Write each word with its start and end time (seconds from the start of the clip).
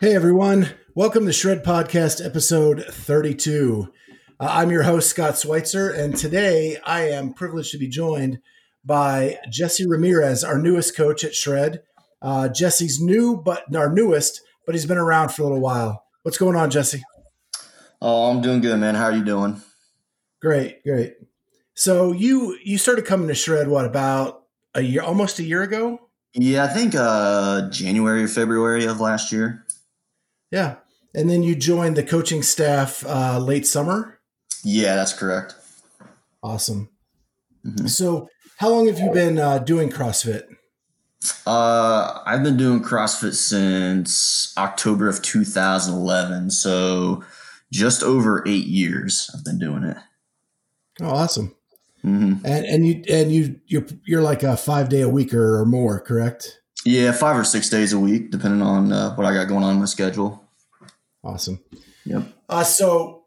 Hey 0.00 0.14
everyone, 0.14 0.70
welcome 0.94 1.26
to 1.26 1.32
Shred 1.32 1.64
Podcast 1.64 2.24
episode 2.24 2.84
32. 2.84 3.92
Uh, 4.38 4.48
I'm 4.50 4.70
your 4.70 4.82
host, 4.82 5.10
Scott 5.10 5.38
Schweitzer, 5.38 5.90
and 5.90 6.16
today 6.16 6.78
I 6.84 7.08
am 7.08 7.32
privileged 7.32 7.72
to 7.72 7.78
be 7.78 7.88
joined 7.88 8.38
by 8.84 9.38
Jesse 9.50 9.86
Ramirez, 9.86 10.44
our 10.44 10.58
newest 10.58 10.96
coach 10.96 11.24
at 11.24 11.34
Shred. 11.34 11.82
Uh, 12.22 12.48
Jesse's 12.48 13.00
new, 13.00 13.36
but 13.36 13.74
our 13.74 13.92
newest, 13.92 14.42
but 14.64 14.74
he's 14.74 14.86
been 14.86 14.98
around 14.98 15.30
for 15.30 15.42
a 15.42 15.46
little 15.46 15.60
while. 15.60 16.04
What's 16.22 16.38
going 16.38 16.56
on, 16.56 16.70
Jesse? 16.70 17.02
Oh, 18.00 18.30
I'm 18.30 18.40
doing 18.42 18.60
good, 18.60 18.78
man. 18.78 18.94
How 18.94 19.06
are 19.06 19.16
you 19.16 19.24
doing? 19.24 19.60
Great, 20.40 20.82
great. 20.84 21.14
So 21.74 22.12
you 22.12 22.56
you 22.64 22.78
started 22.78 23.04
coming 23.04 23.28
to 23.28 23.34
Shred 23.34 23.68
what 23.68 23.84
about 23.84 24.44
a 24.74 24.82
year, 24.82 25.02
almost 25.02 25.38
a 25.38 25.44
year 25.44 25.62
ago? 25.62 26.05
Yeah, 26.38 26.64
I 26.64 26.68
think 26.68 26.94
uh, 26.94 27.70
January 27.70 28.24
or 28.24 28.28
February 28.28 28.84
of 28.84 29.00
last 29.00 29.32
year. 29.32 29.64
Yeah, 30.50 30.76
and 31.14 31.30
then 31.30 31.42
you 31.42 31.56
joined 31.56 31.96
the 31.96 32.02
coaching 32.02 32.42
staff 32.42 33.04
uh, 33.06 33.38
late 33.38 33.66
summer. 33.66 34.20
Yeah, 34.62 34.96
that's 34.96 35.14
correct. 35.14 35.54
Awesome. 36.42 36.90
Mm-hmm. 37.66 37.86
So, 37.86 38.28
how 38.58 38.68
long 38.68 38.86
have 38.86 39.00
you 39.00 39.10
been 39.12 39.38
uh, 39.38 39.58
doing 39.58 39.88
CrossFit? 39.88 40.42
Uh, 41.46 42.20
I've 42.26 42.42
been 42.42 42.58
doing 42.58 42.82
CrossFit 42.82 43.34
since 43.34 44.52
October 44.58 45.08
of 45.08 45.22
2011. 45.22 46.50
So, 46.50 47.24
just 47.72 48.02
over 48.02 48.44
eight 48.46 48.66
years 48.66 49.30
I've 49.34 49.44
been 49.44 49.58
doing 49.58 49.84
it. 49.84 49.96
Oh, 51.00 51.08
awesome! 51.08 51.56
Mm-hmm. 52.06 52.46
And 52.46 52.64
and 52.64 52.86
you 52.86 53.02
and 53.10 53.32
you 53.32 53.60
you're 53.66 53.86
you're 54.04 54.22
like 54.22 54.44
a 54.44 54.56
five 54.56 54.88
day 54.88 55.00
a 55.00 55.08
week 55.08 55.34
or, 55.34 55.60
or 55.60 55.66
more, 55.66 55.98
correct? 55.98 56.60
Yeah, 56.84 57.10
five 57.10 57.36
or 57.36 57.44
six 57.44 57.68
days 57.68 57.92
a 57.92 57.98
week, 57.98 58.30
depending 58.30 58.62
on 58.62 58.92
uh, 58.92 59.14
what 59.16 59.26
I 59.26 59.34
got 59.34 59.48
going 59.48 59.64
on 59.64 59.74
in 59.74 59.80
my 59.80 59.86
schedule. 59.86 60.44
Awesome. 61.24 61.58
Yep. 62.04 62.22
Uh, 62.48 62.62
so 62.62 63.24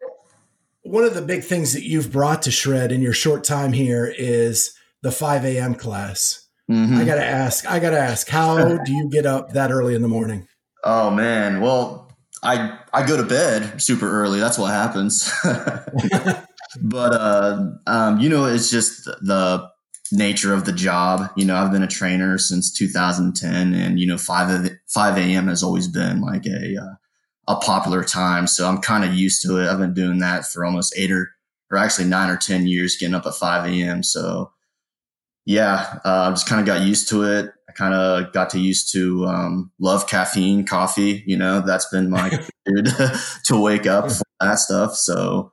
one 0.83 1.03
of 1.03 1.13
the 1.13 1.21
big 1.21 1.43
things 1.43 1.73
that 1.73 1.83
you've 1.83 2.09
brought 2.09 2.43
to 2.43 2.51
Shred 2.51 2.93
in 2.93 3.01
your 3.01 3.11
short 3.11 3.43
time 3.43 3.73
here 3.73 4.05
is 4.17 4.73
the 5.01 5.11
5 5.11 5.43
a.m. 5.43 5.75
class. 5.75 6.47
Mm-hmm. 6.71 6.99
I 6.99 7.03
gotta 7.03 7.25
ask. 7.25 7.69
I 7.69 7.79
gotta 7.79 7.99
ask. 7.99 8.29
How 8.29 8.77
do 8.85 8.93
you 8.93 9.09
get 9.09 9.25
up 9.25 9.51
that 9.51 9.71
early 9.71 9.93
in 9.93 10.01
the 10.01 10.07
morning? 10.07 10.47
Oh 10.85 11.09
man. 11.09 11.59
Well, 11.59 12.13
I 12.41 12.79
I 12.93 13.05
go 13.05 13.17
to 13.17 13.23
bed 13.23 13.81
super 13.81 14.09
early. 14.09 14.39
That's 14.39 14.57
what 14.57 14.71
happens. 14.71 15.29
but 16.81 17.13
uh, 17.13 17.65
um, 17.87 18.19
you 18.19 18.29
know, 18.29 18.45
it's 18.45 18.69
just 18.69 19.05
the 19.05 19.67
nature 20.11 20.53
of 20.53 20.65
the 20.65 20.71
job. 20.71 21.29
You 21.35 21.45
know, 21.45 21.55
I've 21.55 21.71
been 21.71 21.83
a 21.83 21.87
trainer 21.87 22.37
since 22.37 22.71
2010, 22.71 23.73
and 23.73 23.99
you 23.99 24.07
know, 24.07 24.17
five 24.17 24.69
five 24.87 25.17
a.m. 25.17 25.47
has 25.47 25.63
always 25.63 25.87
been 25.87 26.21
like 26.21 26.45
a 26.45 26.77
uh, 26.77 26.95
a 27.47 27.55
popular 27.57 28.03
time. 28.03 28.47
So 28.47 28.67
I'm 28.67 28.79
kind 28.79 29.03
of 29.03 29.13
used 29.13 29.41
to 29.43 29.57
it. 29.57 29.67
I've 29.67 29.79
been 29.79 29.93
doing 29.93 30.19
that 30.19 30.45
for 30.45 30.65
almost 30.65 30.93
eight 30.97 31.11
or 31.11 31.31
or 31.71 31.77
actually 31.77 32.07
nine 32.07 32.29
or 32.29 32.37
ten 32.37 32.67
years, 32.67 32.97
getting 32.97 33.15
up 33.15 33.25
at 33.25 33.35
five 33.35 33.65
a.m. 33.65 34.03
So 34.03 34.51
yeah, 35.45 35.99
uh, 36.05 36.27
I 36.27 36.29
just 36.29 36.47
kind 36.47 36.61
of 36.61 36.67
got 36.67 36.85
used 36.85 37.09
to 37.09 37.23
it. 37.23 37.51
I 37.67 37.71
kind 37.71 37.93
of 37.93 38.31
got 38.33 38.51
to 38.51 38.59
used 38.59 38.91
to 38.93 39.25
um, 39.25 39.71
love 39.79 40.07
caffeine, 40.07 40.65
coffee. 40.65 41.23
You 41.25 41.37
know, 41.37 41.61
that's 41.61 41.87
been 41.89 42.09
my 42.09 42.29
dude 42.65 42.93
to 43.45 43.59
wake 43.59 43.87
up 43.87 44.11
for 44.11 44.23
that 44.39 44.59
stuff. 44.59 44.95
So 44.95 45.51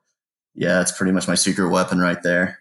yeah, 0.56 0.80
it's 0.80 0.92
pretty 0.92 1.12
much 1.12 1.28
my 1.28 1.34
secret 1.34 1.68
weapon 1.68 1.98
right 1.98 2.22
there. 2.22 2.58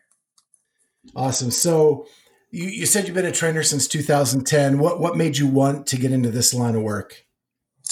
Awesome. 1.15 1.51
So 1.51 2.07
you, 2.51 2.65
you 2.65 2.85
said 2.85 3.05
you've 3.05 3.15
been 3.15 3.25
a 3.25 3.31
trainer 3.31 3.63
since 3.63 3.88
2010. 3.88 4.79
What 4.79 4.99
what 4.99 5.17
made 5.17 5.38
you 5.38 5.47
want 5.47 5.88
to 5.88 5.97
get 5.97 6.11
into 6.11 6.29
this 6.29 6.53
line 6.53 6.75
of 6.75 6.83
work? 6.83 7.25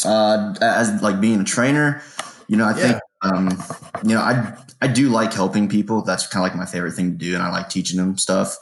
Uh, 0.03 0.55
as 0.61 1.01
like 1.01 1.21
being 1.21 1.41
a 1.41 1.43
trainer, 1.43 2.01
you 2.47 2.57
know, 2.57 2.65
I 2.65 2.77
yeah. 2.77 2.83
think 2.83 3.01
um, 3.23 3.63
you 4.03 4.15
know, 4.15 4.21
I 4.21 4.57
I 4.81 4.87
do 4.87 5.09
like 5.09 5.33
helping 5.33 5.69
people. 5.69 6.01
That's 6.01 6.27
kind 6.27 6.45
of 6.45 6.51
like 6.51 6.57
my 6.57 6.69
favorite 6.69 6.93
thing 6.93 7.11
to 7.11 7.17
do, 7.17 7.33
and 7.33 7.43
I 7.43 7.49
like 7.49 7.69
teaching 7.69 7.97
them 7.97 8.17
stuff. 8.17 8.57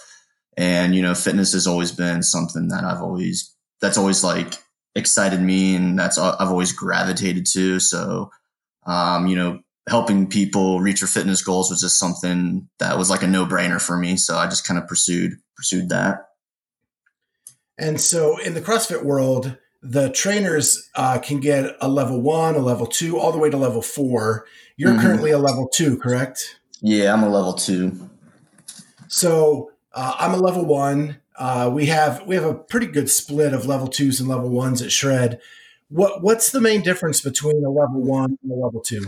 And 0.57 0.93
you 0.93 1.01
know, 1.01 1.15
fitness 1.15 1.53
has 1.53 1.67
always 1.67 1.91
been 1.91 2.21
something 2.21 2.67
that 2.67 2.83
I've 2.83 3.01
always 3.01 3.55
that's 3.79 3.97
always 3.97 4.23
like 4.23 4.55
excited 4.95 5.41
me, 5.41 5.75
and 5.75 5.97
that's 5.97 6.17
I've 6.17 6.49
always 6.49 6.73
gravitated 6.73 7.47
to. 7.53 7.79
So, 7.79 8.29
um, 8.85 9.27
you 9.27 9.35
know, 9.35 9.59
helping 9.89 10.27
people 10.27 10.79
reach 10.79 11.01
their 11.01 11.07
fitness 11.07 11.43
goals 11.43 11.69
was 11.69 11.81
just 11.81 11.97
something 11.97 12.67
that 12.79 12.97
was 12.97 13.09
like 13.09 13.23
a 13.23 13.27
no 13.27 13.45
brainer 13.45 13.81
for 13.81 13.97
me. 13.97 14.15
So 14.15 14.37
I 14.37 14.45
just 14.45 14.65
kind 14.65 14.79
of 14.81 14.87
pursued 14.87 15.33
pursued 15.55 15.89
that. 15.89 16.27
And 17.77 17.99
so 17.99 18.37
in 18.37 18.53
the 18.53 18.61
CrossFit 18.61 19.03
world, 19.03 19.57
the 19.81 20.09
trainers 20.11 20.89
uh, 20.95 21.17
can 21.17 21.39
get 21.39 21.75
a 21.81 21.89
level 21.89 22.21
one, 22.21 22.55
a 22.55 22.59
level 22.59 22.85
two, 22.85 23.17
all 23.17 23.31
the 23.31 23.39
way 23.39 23.49
to 23.49 23.57
level 23.57 23.81
four. 23.81 24.45
You're 24.77 24.91
mm-hmm. 24.91 25.01
currently 25.01 25.31
a 25.31 25.39
level 25.39 25.67
two, 25.67 25.97
correct? 25.97 26.59
Yeah, 26.81 27.13
I'm 27.13 27.23
a 27.23 27.29
level 27.29 27.53
two. 27.53 28.09
So 29.07 29.71
uh, 29.93 30.15
I'm 30.19 30.33
a 30.33 30.37
level 30.37 30.65
one. 30.65 31.17
Uh, 31.35 31.71
we 31.73 31.87
have 31.87 32.25
we 32.27 32.35
have 32.35 32.45
a 32.45 32.53
pretty 32.53 32.85
good 32.85 33.09
split 33.09 33.53
of 33.53 33.65
level 33.65 33.87
twos 33.87 34.19
and 34.19 34.29
level 34.29 34.49
ones 34.49 34.81
at 34.81 34.91
Shred. 34.91 35.39
What 35.89 36.21
what's 36.21 36.51
the 36.51 36.61
main 36.61 36.81
difference 36.81 37.21
between 37.21 37.63
a 37.65 37.69
level 37.69 38.01
one 38.01 38.37
and 38.43 38.51
a 38.51 38.55
level 38.55 38.81
two? 38.81 39.05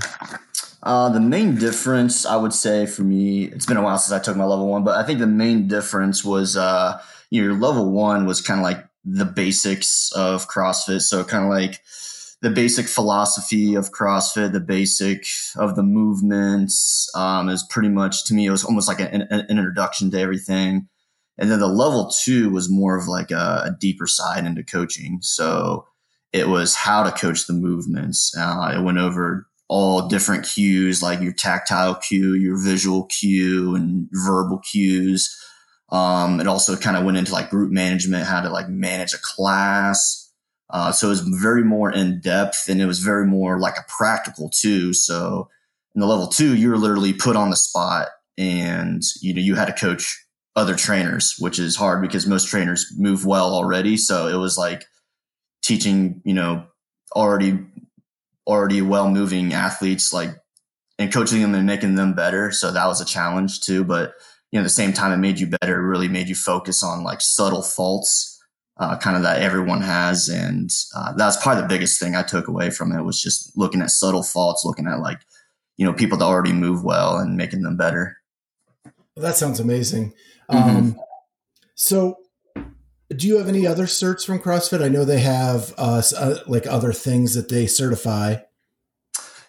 Uh, 0.83 1.07
the 1.07 1.19
main 1.21 1.55
difference, 1.55 2.25
I 2.25 2.35
would 2.35 2.53
say, 2.53 2.85
for 2.85 3.03
me, 3.03 3.45
it's 3.45 3.65
been 3.65 3.77
a 3.77 3.81
while 3.81 3.97
since 3.97 4.11
I 4.11 4.21
took 4.21 4.35
my 4.35 4.43
level 4.43 4.67
one, 4.67 4.83
but 4.83 4.97
I 4.97 5.03
think 5.03 5.19
the 5.19 5.27
main 5.27 5.69
difference 5.69 6.25
was, 6.25 6.57
uh, 6.57 7.01
your 7.29 7.53
level 7.53 7.91
one 7.91 8.25
was 8.25 8.41
kind 8.41 8.59
of 8.59 8.65
like 8.65 8.85
the 9.05 9.23
basics 9.23 10.11
of 10.11 10.47
CrossFit. 10.49 11.01
So 11.01 11.23
kind 11.23 11.45
of 11.45 11.49
like 11.49 11.79
the 12.41 12.49
basic 12.49 12.87
philosophy 12.87 13.75
of 13.75 13.91
CrossFit, 13.91 14.51
the 14.51 14.59
basic 14.59 15.25
of 15.55 15.77
the 15.77 15.83
movements 15.83 17.09
um, 17.15 17.47
is 17.47 17.63
pretty 17.69 17.89
much 17.89 18.25
to 18.25 18.33
me, 18.33 18.45
it 18.45 18.51
was 18.51 18.65
almost 18.65 18.89
like 18.89 18.99
an, 18.99 19.25
an, 19.29 19.45
introduction 19.49 20.11
to 20.11 20.19
everything. 20.19 20.89
And 21.37 21.49
then 21.49 21.59
the 21.59 21.67
level 21.67 22.11
two 22.11 22.49
was 22.49 22.69
more 22.69 22.97
of 22.97 23.07
like 23.07 23.31
a, 23.31 23.63
a 23.65 23.75
deeper 23.79 24.05
side 24.05 24.45
into 24.45 24.63
coaching. 24.63 25.19
So 25.21 25.87
it 26.33 26.49
was 26.49 26.75
how 26.75 27.03
to 27.03 27.11
coach 27.11 27.47
the 27.47 27.53
movements. 27.53 28.35
Uh, 28.37 28.73
it 28.77 28.83
went 28.83 28.97
over 28.97 29.47
all 29.67 30.07
different 30.07 30.45
cues, 30.45 31.01
like 31.01 31.21
your 31.21 31.33
tactile 31.33 31.95
cue, 31.95 32.33
your 32.33 32.61
visual 32.61 33.05
cue, 33.05 33.75
and 33.75 34.07
verbal 34.11 34.59
cues. 34.59 35.35
Um, 35.89 36.39
it 36.39 36.47
also 36.47 36.75
kind 36.75 36.97
of 36.97 37.03
went 37.03 37.17
into 37.17 37.33
like 37.33 37.49
group 37.49 37.71
management, 37.71 38.25
how 38.25 38.41
to 38.41 38.49
like 38.49 38.69
manage 38.69 39.13
a 39.13 39.19
class. 39.21 40.31
Uh, 40.69 40.91
so 40.91 41.07
it 41.07 41.11
was 41.11 41.21
very 41.21 41.63
more 41.63 41.91
in 41.91 42.19
depth 42.19 42.67
and 42.67 42.81
it 42.81 42.87
was 42.87 42.99
very 42.99 43.27
more 43.27 43.59
like 43.59 43.77
a 43.77 43.85
practical 43.87 44.49
too. 44.49 44.93
So 44.93 45.49
in 45.93 46.01
the 46.01 46.07
level 46.07 46.27
two, 46.27 46.55
you 46.55 46.69
were 46.69 46.77
literally 46.77 47.13
put 47.13 47.35
on 47.35 47.51
the 47.51 47.55
spot 47.55 48.09
and, 48.37 49.03
you 49.21 49.33
know, 49.33 49.41
you 49.41 49.53
had 49.55 49.65
to 49.65 49.73
coach 49.73 50.25
other 50.55 50.75
trainers, 50.75 51.35
which 51.39 51.59
is 51.59 51.75
hard 51.75 52.01
because 52.01 52.25
most 52.25 52.47
trainers 52.47 52.91
move 52.97 53.25
well 53.25 53.53
already. 53.53 53.97
So 53.97 54.27
it 54.27 54.37
was 54.37 54.57
like 54.57 54.85
teaching, 55.61 56.21
you 56.25 56.33
know, 56.33 56.65
already, 57.15 57.59
already 58.47 58.81
well 58.81 59.09
moving 59.09 59.53
athletes, 59.53 60.13
like, 60.13 60.29
and 60.99 61.11
coaching 61.11 61.41
them 61.41 61.55
and 61.55 61.65
making 61.65 61.95
them 61.95 62.13
better. 62.13 62.51
So 62.51 62.71
that 62.71 62.87
was 62.87 63.01
a 63.01 63.05
challenge 63.05 63.61
too. 63.61 63.83
But 63.83 64.13
you 64.51 64.59
know, 64.59 64.61
at 64.61 64.65
the 64.65 64.69
same 64.69 64.93
time, 64.93 65.11
it 65.11 65.17
made 65.17 65.39
you 65.39 65.47
better. 65.47 65.79
It 65.79 65.87
really 65.87 66.07
made 66.07 66.29
you 66.29 66.35
focus 66.35 66.83
on 66.83 67.03
like 67.03 67.21
subtle 67.21 67.63
faults, 67.63 68.39
uh, 68.77 68.97
kind 68.97 69.17
of 69.17 69.23
that 69.23 69.41
everyone 69.41 69.81
has. 69.81 70.29
And 70.29 70.69
uh, 70.95 71.13
that's 71.13 71.41
probably 71.41 71.63
the 71.63 71.67
biggest 71.67 71.99
thing 71.99 72.15
I 72.15 72.21
took 72.21 72.47
away 72.47 72.69
from 72.69 72.91
it 72.91 73.01
was 73.01 73.19
just 73.19 73.57
looking 73.57 73.81
at 73.81 73.89
subtle 73.89 74.21
faults, 74.21 74.63
looking 74.63 74.85
at 74.85 74.99
like, 74.99 75.19
you 75.77 75.85
know, 75.85 75.93
people 75.93 76.19
that 76.19 76.25
already 76.25 76.53
move 76.53 76.83
well 76.83 77.17
and 77.17 77.35
making 77.35 77.63
them 77.63 77.77
better. 77.77 78.17
Well, 79.15 79.25
that 79.25 79.35
sounds 79.35 79.59
amazing. 79.59 80.13
Mm-hmm. 80.51 80.77
Um, 80.77 80.99
so, 81.73 82.17
do 83.17 83.27
you 83.27 83.37
have 83.37 83.47
any 83.47 83.65
other 83.65 83.85
certs 83.85 84.25
from 84.25 84.39
CrossFit? 84.39 84.83
I 84.83 84.89
know 84.89 85.05
they 85.05 85.19
have 85.19 85.73
uh, 85.77 86.01
uh 86.17 86.35
like 86.47 86.67
other 86.67 86.93
things 86.93 87.33
that 87.35 87.49
they 87.49 87.67
certify. 87.67 88.37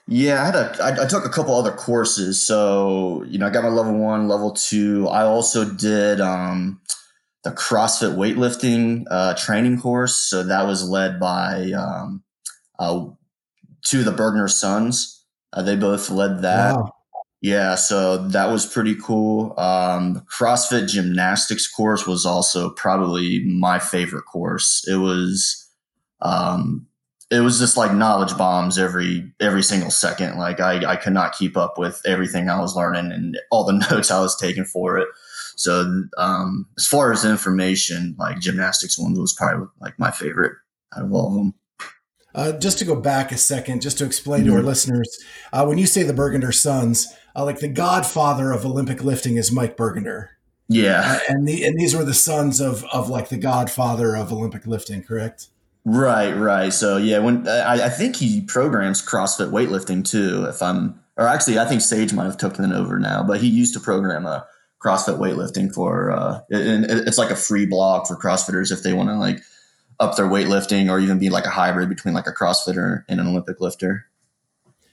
Yeah, 0.07 0.43
I 0.43 0.47
had 0.47 0.55
a. 0.55 0.83
I, 0.83 1.05
I 1.05 1.07
took 1.07 1.25
a 1.25 1.31
couple 1.31 1.55
other 1.55 1.73
courses. 1.73 2.41
So 2.41 3.25
you 3.27 3.39
know, 3.39 3.47
I 3.47 3.51
got 3.51 3.65
my 3.65 3.71
level 3.71 3.95
one, 3.95 4.29
level 4.29 4.53
two. 4.53 5.09
I 5.09 5.23
also 5.23 5.65
did 5.65 6.21
um, 6.21 6.81
the 7.43 7.51
CrossFit 7.51 8.17
weightlifting 8.17 9.05
uh, 9.11 9.35
training 9.35 9.81
course. 9.81 10.17
So 10.17 10.43
that 10.43 10.67
was 10.67 10.89
led 10.89 11.19
by 11.19 11.73
um, 11.73 12.23
uh, 12.79 13.07
two 13.83 14.01
of 14.01 14.05
the 14.05 14.13
Burgener 14.13 14.51
sons. 14.51 15.25
Uh, 15.53 15.63
they 15.63 15.77
both 15.77 16.11
led 16.11 16.43
that. 16.43 16.75
Wow. 16.75 16.94
Yeah, 17.45 17.75
so 17.75 18.17
that 18.29 18.51
was 18.51 18.65
pretty 18.65 18.95
cool. 18.95 19.53
Um, 19.59 20.25
CrossFit 20.35 20.89
gymnastics 20.89 21.71
course 21.71 22.07
was 22.07 22.25
also 22.25 22.71
probably 22.71 23.45
my 23.45 23.79
favorite 23.79 24.23
course. 24.23 24.83
It 24.89 24.95
was 24.95 25.69
um, 26.23 26.87
it 27.31 27.41
was 27.41 27.59
just 27.59 27.77
like 27.77 27.93
knowledge 27.93 28.35
bombs 28.39 28.79
every 28.79 29.31
every 29.41 29.63
single 29.63 29.91
second. 29.91 30.39
Like 30.39 30.59
I, 30.59 30.93
I 30.93 30.97
could 30.97 31.13
not 31.13 31.37
keep 31.37 31.55
up 31.55 31.77
with 31.77 32.01
everything 32.07 32.49
I 32.49 32.59
was 32.59 32.77
learning 32.77 33.13
and 33.13 33.39
all 33.51 33.65
the 33.65 33.73
notes 33.91 34.11
I 34.11 34.21
was 34.21 34.35
taking 34.35 34.65
for 34.65 34.97
it. 34.97 35.09
So 35.57 36.03
um, 36.17 36.67
as 36.79 36.87
far 36.87 37.13
as 37.13 37.27
information, 37.27 38.17
like 38.19 38.41
gymnastics 38.41 38.99
one 38.99 39.21
was 39.21 39.35
probably 39.35 39.67
like 39.83 39.99
my 39.99 40.11
favorite 40.11 40.55
out 40.97 41.05
of 41.05 41.13
all 41.13 41.29
of 41.29 41.35
them. 41.35 41.55
Uh, 42.35 42.53
just 42.53 42.79
to 42.79 42.85
go 42.85 42.97
back 42.97 43.31
a 43.31 43.37
second, 43.37 43.81
just 43.81 43.99
to 43.99 44.05
explain 44.05 44.41
mm-hmm. 44.41 44.49
to 44.49 44.55
our 44.55 44.59
mm-hmm. 44.59 44.69
listeners, 44.69 45.19
uh, 45.53 45.65
when 45.65 45.79
you 45.79 45.87
say 45.87 46.03
the 46.03 46.13
Burgener 46.13 46.53
sons, 46.53 47.15
uh, 47.37 47.45
like 47.45 47.61
the 47.61 47.69
godfather 47.69 48.53
of 48.53 48.67
Olympic 48.67 49.05
lifting 49.05 49.37
is 49.37 49.53
Mike 49.53 49.77
Burgener. 49.77 50.29
Yeah, 50.69 51.03
uh, 51.05 51.19
and 51.29 51.47
the 51.47 51.65
and 51.65 51.79
these 51.79 51.95
were 51.95 52.05
the 52.05 52.15
sons 52.15 52.61
of 52.61 52.85
of 52.93 53.09
like 53.09 53.29
the 53.29 53.37
godfather 53.37 54.17
of 54.17 54.33
Olympic 54.33 54.67
lifting, 54.67 55.03
correct? 55.03 55.49
Right, 55.85 56.33
right. 56.33 56.73
So 56.73 56.97
yeah, 56.97 57.19
when 57.19 57.47
I, 57.47 57.87
I 57.87 57.89
think 57.91 58.17
he 58.17 58.41
programs 58.41 59.05
CrossFit 59.05 59.51
weightlifting 59.51 60.09
too. 60.09 60.47
If 60.47 60.63
I'm, 60.63 60.99
or 61.17 61.29
actually, 61.29 61.59
I 61.59 61.67
think 61.67 61.83
Sage 61.83 62.15
might 62.15 62.25
have 62.25 62.39
taken 62.39 62.65
it 62.65 62.75
over 62.75 62.99
now, 62.99 63.23
but 63.23 63.41
he 63.41 63.49
used 63.49 63.75
to 63.75 63.81
program 63.81 64.25
a 64.25 64.47
CrossFit 64.83 65.19
weightlifting 65.19 65.73
for, 65.73 66.11
uh, 66.11 66.41
and 66.51 66.87
it's 66.87 67.19
like 67.19 67.31
a 67.31 67.37
free 67.37 67.67
blog 67.67 68.07
for 68.07 68.17
CrossFitters 68.17 68.73
if 68.73 68.83
they 68.83 68.93
want 68.95 69.11
to 69.11 69.17
like 69.17 69.41
up 70.01 70.17
their 70.17 70.27
weightlifting 70.27 70.91
or 70.91 70.99
even 70.99 71.19
be 71.19 71.31
like 71.31 71.47
a 71.47 71.51
hybrid 71.51 71.89
between 71.89 72.15
like 72.15 72.27
a 72.27 72.33
CrossFitter 72.33 73.05
and 73.09 73.21
an 73.21 73.27
Olympic 73.27 73.61
lifter. 73.61 74.07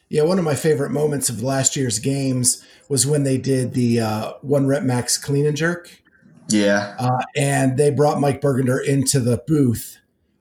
Yeah, 0.10 0.24
one 0.24 0.38
of 0.38 0.44
my 0.44 0.56
favorite 0.56 0.92
moments 0.92 1.30
of 1.30 1.42
last 1.42 1.76
year's 1.76 2.00
games 2.00 2.66
was 2.90 3.08
when 3.08 3.24
they 3.24 3.38
did 3.38 3.74
the 3.74 4.02
uh, 4.02 4.34
one 4.42 4.68
rep 4.68 4.84
max 4.84 5.18
clean 5.18 5.46
and 5.46 5.56
jerk. 5.56 6.02
Yeah. 6.50 6.96
Uh, 7.00 7.24
and 7.36 7.78
they 7.78 7.92
brought 7.92 8.20
Mike 8.20 8.42
Burgener 8.42 8.84
into 8.86 9.20
the 9.22 9.42
booth 9.48 9.98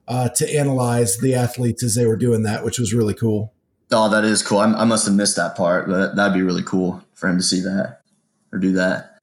uh, 0.07 0.27
to 0.29 0.53
analyze 0.53 1.19
the 1.19 1.33
athletes 1.35 1.83
as 1.83 1.95
they 1.95 2.05
were 2.05 2.17
doing 2.17 2.43
that, 2.43 2.65
which 2.65 2.77
was 2.77 2.93
really 2.93 3.13
cool. 3.13 3.53
Oh, 3.91 4.09
that 4.09 4.25
is 4.25 4.43
cool. 4.43 4.59
I, 4.59 4.65
I 4.65 4.83
must 4.83 5.05
have 5.05 5.15
missed 5.15 5.37
that 5.37 5.55
part, 5.55 5.87
but 5.87 6.15
that'd 6.15 6.33
be 6.33 6.41
really 6.41 6.63
cool 6.63 7.01
for 7.13 7.29
him 7.29 7.37
to 7.37 7.43
see 7.43 7.61
that 7.61 8.01
or 8.51 8.59
do 8.59 8.73
that. 8.73 9.19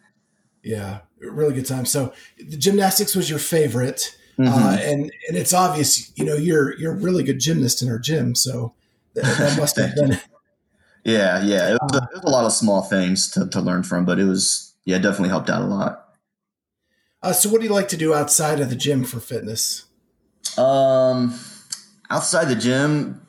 Yeah, 0.62 1.00
really 1.20 1.54
good 1.54 1.66
time. 1.66 1.84
So 1.84 2.12
the 2.38 2.56
gymnastics 2.56 3.14
was 3.14 3.28
your 3.28 3.38
favorite. 3.38 4.16
Mm-hmm. 4.38 4.52
Uh, 4.52 4.76
and 4.80 5.12
and 5.28 5.36
it's 5.36 5.52
obvious, 5.52 6.16
you 6.16 6.24
know, 6.24 6.34
you're 6.34 6.78
you're 6.78 6.92
a 6.92 6.96
really 6.96 7.24
good 7.24 7.40
gymnast 7.40 7.82
in 7.82 7.88
our 7.88 7.98
gym, 7.98 8.34
so 8.34 8.72
that, 9.14 9.24
that 9.38 9.58
must 9.58 9.76
have 9.78 9.94
been. 9.94 10.18
Yeah, 11.04 11.42
yeah, 11.42 11.72
it 11.72 11.78
was, 11.80 11.94
a, 11.94 12.08
it 12.12 12.14
was, 12.16 12.24
a, 12.24 12.28
lot 12.28 12.44
of 12.44 12.52
small 12.52 12.82
things 12.82 13.30
to, 13.30 13.48
to 13.48 13.60
learn 13.62 13.82
from, 13.82 14.04
but 14.04 14.18
it 14.18 14.26
was 14.26 14.74
yeah, 14.84 14.98
definitely 14.98 15.30
helped 15.30 15.48
out 15.48 15.62
a 15.62 15.64
lot. 15.64 16.08
Uh, 17.22 17.32
so, 17.32 17.48
what 17.48 17.60
do 17.60 17.66
you 17.66 17.72
like 17.72 17.88
to 17.88 17.96
do 17.96 18.12
outside 18.12 18.60
of 18.60 18.68
the 18.68 18.76
gym 18.76 19.04
for 19.04 19.18
fitness? 19.18 19.86
Um, 20.58 21.38
outside 22.10 22.46
the 22.46 22.56
gym, 22.56 23.26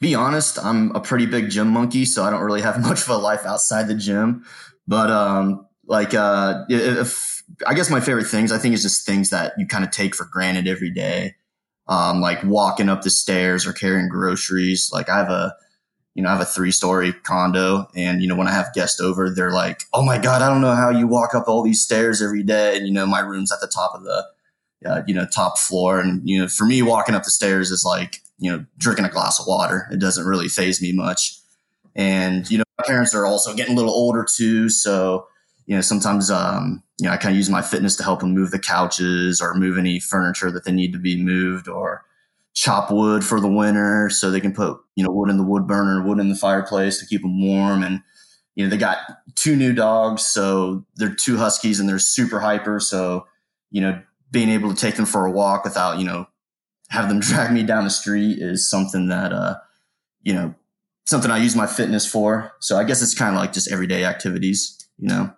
be 0.00 0.14
honest, 0.14 0.58
I'm 0.62 0.94
a 0.94 1.00
pretty 1.00 1.24
big 1.24 1.50
gym 1.50 1.68
monkey, 1.68 2.04
so 2.04 2.24
I 2.24 2.30
don't 2.30 2.42
really 2.42 2.62
have 2.62 2.80
much 2.88 3.02
of 3.02 3.08
a 3.08 3.16
life 3.16 3.46
outside 3.46 3.88
the 3.88 3.94
gym. 3.94 4.44
But 4.86 5.10
um, 5.10 5.66
like 5.86 6.12
uh, 6.12 6.64
if 6.68 7.33
I 7.66 7.74
guess 7.74 7.90
my 7.90 8.00
favorite 8.00 8.26
things, 8.26 8.52
I 8.52 8.58
think, 8.58 8.74
is 8.74 8.82
just 8.82 9.06
things 9.06 9.30
that 9.30 9.52
you 9.58 9.66
kind 9.66 9.84
of 9.84 9.90
take 9.90 10.14
for 10.14 10.24
granted 10.24 10.66
every 10.66 10.90
day. 10.90 11.34
Um, 11.86 12.20
like 12.20 12.42
walking 12.44 12.88
up 12.88 13.02
the 13.02 13.10
stairs 13.10 13.66
or 13.66 13.72
carrying 13.72 14.08
groceries. 14.08 14.90
Like 14.92 15.10
I 15.10 15.18
have 15.18 15.30
a, 15.30 15.54
you 16.14 16.22
know, 16.22 16.30
I 16.30 16.32
have 16.32 16.40
a 16.40 16.46
three 16.46 16.70
story 16.70 17.12
condo 17.12 17.88
and, 17.94 18.22
you 18.22 18.28
know, 18.28 18.36
when 18.36 18.48
I 18.48 18.52
have 18.52 18.72
guests 18.72 19.00
over, 19.00 19.28
they're 19.28 19.52
like, 19.52 19.82
Oh 19.92 20.02
my 20.02 20.16
God, 20.16 20.40
I 20.40 20.48
don't 20.48 20.62
know 20.62 20.74
how 20.74 20.88
you 20.88 21.06
walk 21.06 21.34
up 21.34 21.46
all 21.46 21.62
these 21.62 21.82
stairs 21.82 22.22
every 22.22 22.42
day. 22.42 22.76
And, 22.76 22.86
you 22.86 22.92
know, 22.92 23.06
my 23.06 23.20
room's 23.20 23.52
at 23.52 23.60
the 23.60 23.66
top 23.66 23.94
of 23.94 24.04
the, 24.04 24.24
uh, 24.86 25.02
you 25.06 25.14
know, 25.14 25.26
top 25.26 25.58
floor. 25.58 26.00
And, 26.00 26.26
you 26.26 26.40
know, 26.40 26.48
for 26.48 26.64
me, 26.64 26.80
walking 26.80 27.14
up 27.14 27.24
the 27.24 27.30
stairs 27.30 27.70
is 27.70 27.84
like, 27.84 28.22
you 28.38 28.50
know, 28.50 28.64
drinking 28.78 29.04
a 29.04 29.10
glass 29.10 29.38
of 29.38 29.46
water. 29.46 29.88
It 29.90 29.98
doesn't 29.98 30.26
really 30.26 30.48
phase 30.48 30.80
me 30.80 30.92
much. 30.92 31.38
And, 31.94 32.50
you 32.50 32.58
know, 32.58 32.64
my 32.78 32.84
parents 32.86 33.14
are 33.14 33.26
also 33.26 33.54
getting 33.54 33.74
a 33.74 33.76
little 33.76 33.92
older 33.92 34.24
too. 34.24 34.70
So, 34.70 35.26
you 35.66 35.74
know, 35.74 35.82
sometimes, 35.82 36.30
um, 36.30 36.82
you 36.98 37.06
know, 37.06 37.12
I 37.12 37.16
kind 37.16 37.32
of 37.32 37.36
use 37.36 37.50
my 37.50 37.62
fitness 37.62 37.96
to 37.96 38.04
help 38.04 38.20
them 38.20 38.34
move 38.34 38.50
the 38.50 38.58
couches 38.58 39.40
or 39.40 39.54
move 39.54 39.78
any 39.78 39.98
furniture 39.98 40.50
that 40.50 40.64
they 40.64 40.72
need 40.72 40.92
to 40.92 40.98
be 40.98 41.20
moved 41.20 41.68
or 41.68 42.04
chop 42.54 42.90
wood 42.90 43.24
for 43.24 43.40
the 43.40 43.48
winter 43.48 44.08
so 44.08 44.30
they 44.30 44.40
can 44.40 44.54
put, 44.54 44.78
you 44.94 45.02
know, 45.02 45.10
wood 45.10 45.28
in 45.28 45.36
the 45.36 45.44
wood 45.44 45.66
burner, 45.66 46.02
wood 46.06 46.20
in 46.20 46.28
the 46.28 46.36
fireplace 46.36 47.00
to 47.00 47.06
keep 47.06 47.22
them 47.22 47.44
warm. 47.44 47.82
And, 47.82 48.00
you 48.54 48.64
know, 48.64 48.70
they 48.70 48.76
got 48.76 48.98
two 49.34 49.56
new 49.56 49.72
dogs. 49.72 50.22
So 50.22 50.84
they're 50.94 51.14
two 51.14 51.36
huskies 51.36 51.80
and 51.80 51.88
they're 51.88 51.98
super 51.98 52.38
hyper. 52.38 52.78
So, 52.78 53.26
you 53.70 53.80
know, 53.80 54.00
being 54.30 54.50
able 54.50 54.72
to 54.72 54.80
take 54.80 54.94
them 54.94 55.06
for 55.06 55.26
a 55.26 55.32
walk 55.32 55.64
without, 55.64 55.98
you 55.98 56.04
know, 56.04 56.26
have 56.90 57.08
them 57.08 57.18
drag 57.20 57.52
me 57.52 57.64
down 57.64 57.82
the 57.82 57.90
street 57.90 58.38
is 58.38 58.70
something 58.70 59.08
that, 59.08 59.32
uh, 59.32 59.56
you 60.22 60.32
know, 60.32 60.54
something 61.06 61.30
I 61.30 61.38
use 61.38 61.56
my 61.56 61.66
fitness 61.66 62.06
for. 62.06 62.52
So 62.60 62.76
I 62.76 62.84
guess 62.84 63.02
it's 63.02 63.14
kind 63.14 63.34
of 63.34 63.40
like 63.40 63.52
just 63.52 63.70
everyday 63.70 64.04
activities, 64.04 64.78
you 64.96 65.08
know. 65.08 65.34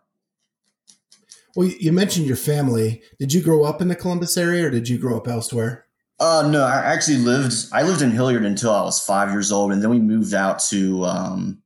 Well, 1.56 1.69
you 1.69 1.91
mentioned 1.91 2.26
your 2.26 2.37
family. 2.37 3.03
Did 3.19 3.32
you 3.32 3.43
grow 3.43 3.64
up 3.64 3.81
in 3.81 3.88
the 3.88 3.97
Columbus 3.97 4.37
area 4.37 4.67
or 4.67 4.70
did 4.70 4.91
you 4.91 4.99
grow 4.99 5.17
up 5.17 5.26
elsewhere? 5.26 5.87
Uh, 6.20 6.47
no, 6.50 6.62
I 6.62 6.76
actually 6.76 7.17
lived, 7.17 7.55
I 7.73 7.82
lived 7.82 8.03
in 8.03 8.11
Hilliard 8.11 8.44
until 8.44 8.73
I 8.73 8.82
was 8.82 9.05
five 9.05 9.31
years 9.31 9.50
old. 9.50 9.73
And 9.73 9.82
then 9.82 9.88
we 9.88 9.99
moved 9.99 10.35
out 10.35 10.58
to, 10.69 11.05
um, 11.05 11.62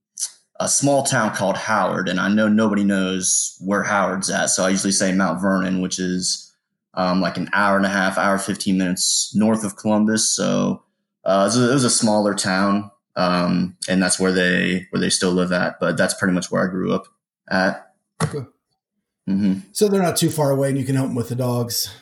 a 0.60 0.68
small 0.68 1.02
town 1.02 1.34
called 1.34 1.56
Howard. 1.56 2.08
And 2.08 2.20
I 2.20 2.28
know 2.28 2.48
nobody 2.48 2.84
knows 2.84 3.56
where 3.60 3.82
Howard's 3.82 4.30
at. 4.30 4.50
So 4.50 4.64
I 4.64 4.68
usually 4.68 4.92
say 4.92 5.12
Mount 5.12 5.40
Vernon, 5.40 5.80
which 5.80 5.98
is, 5.98 6.52
um, 6.94 7.20
like 7.20 7.36
an 7.36 7.48
hour 7.52 7.76
and 7.76 7.86
a 7.86 7.90
half, 7.90 8.16
hour, 8.16 8.38
15 8.38 8.78
minutes 8.78 9.34
north 9.34 9.64
of 9.64 9.76
Columbus. 9.76 10.28
So, 10.28 10.84
uh, 11.24 11.40
it 11.42 11.46
was 11.46 11.58
a, 11.58 11.70
it 11.70 11.74
was 11.74 11.84
a 11.84 11.90
smaller 11.90 12.34
town. 12.34 12.92
Um, 13.16 13.76
and 13.88 14.00
that's 14.00 14.20
where 14.20 14.32
they, 14.32 14.86
where 14.90 15.00
they 15.00 15.10
still 15.10 15.32
live 15.32 15.50
at, 15.50 15.80
but 15.80 15.96
that's 15.96 16.14
pretty 16.14 16.32
much 16.32 16.50
where 16.50 16.62
I 16.62 16.70
grew 16.70 16.92
up 16.92 17.06
at. 17.50 17.92
Okay. 18.22 18.46
Mm-hmm. 19.30 19.60
So 19.72 19.88
they're 19.88 20.02
not 20.02 20.16
too 20.16 20.30
far 20.30 20.50
away, 20.50 20.70
and 20.70 20.78
you 20.78 20.84
can 20.84 20.96
help 20.96 21.08
them 21.08 21.14
with 21.14 21.28
the 21.28 21.36
dogs. 21.36 21.94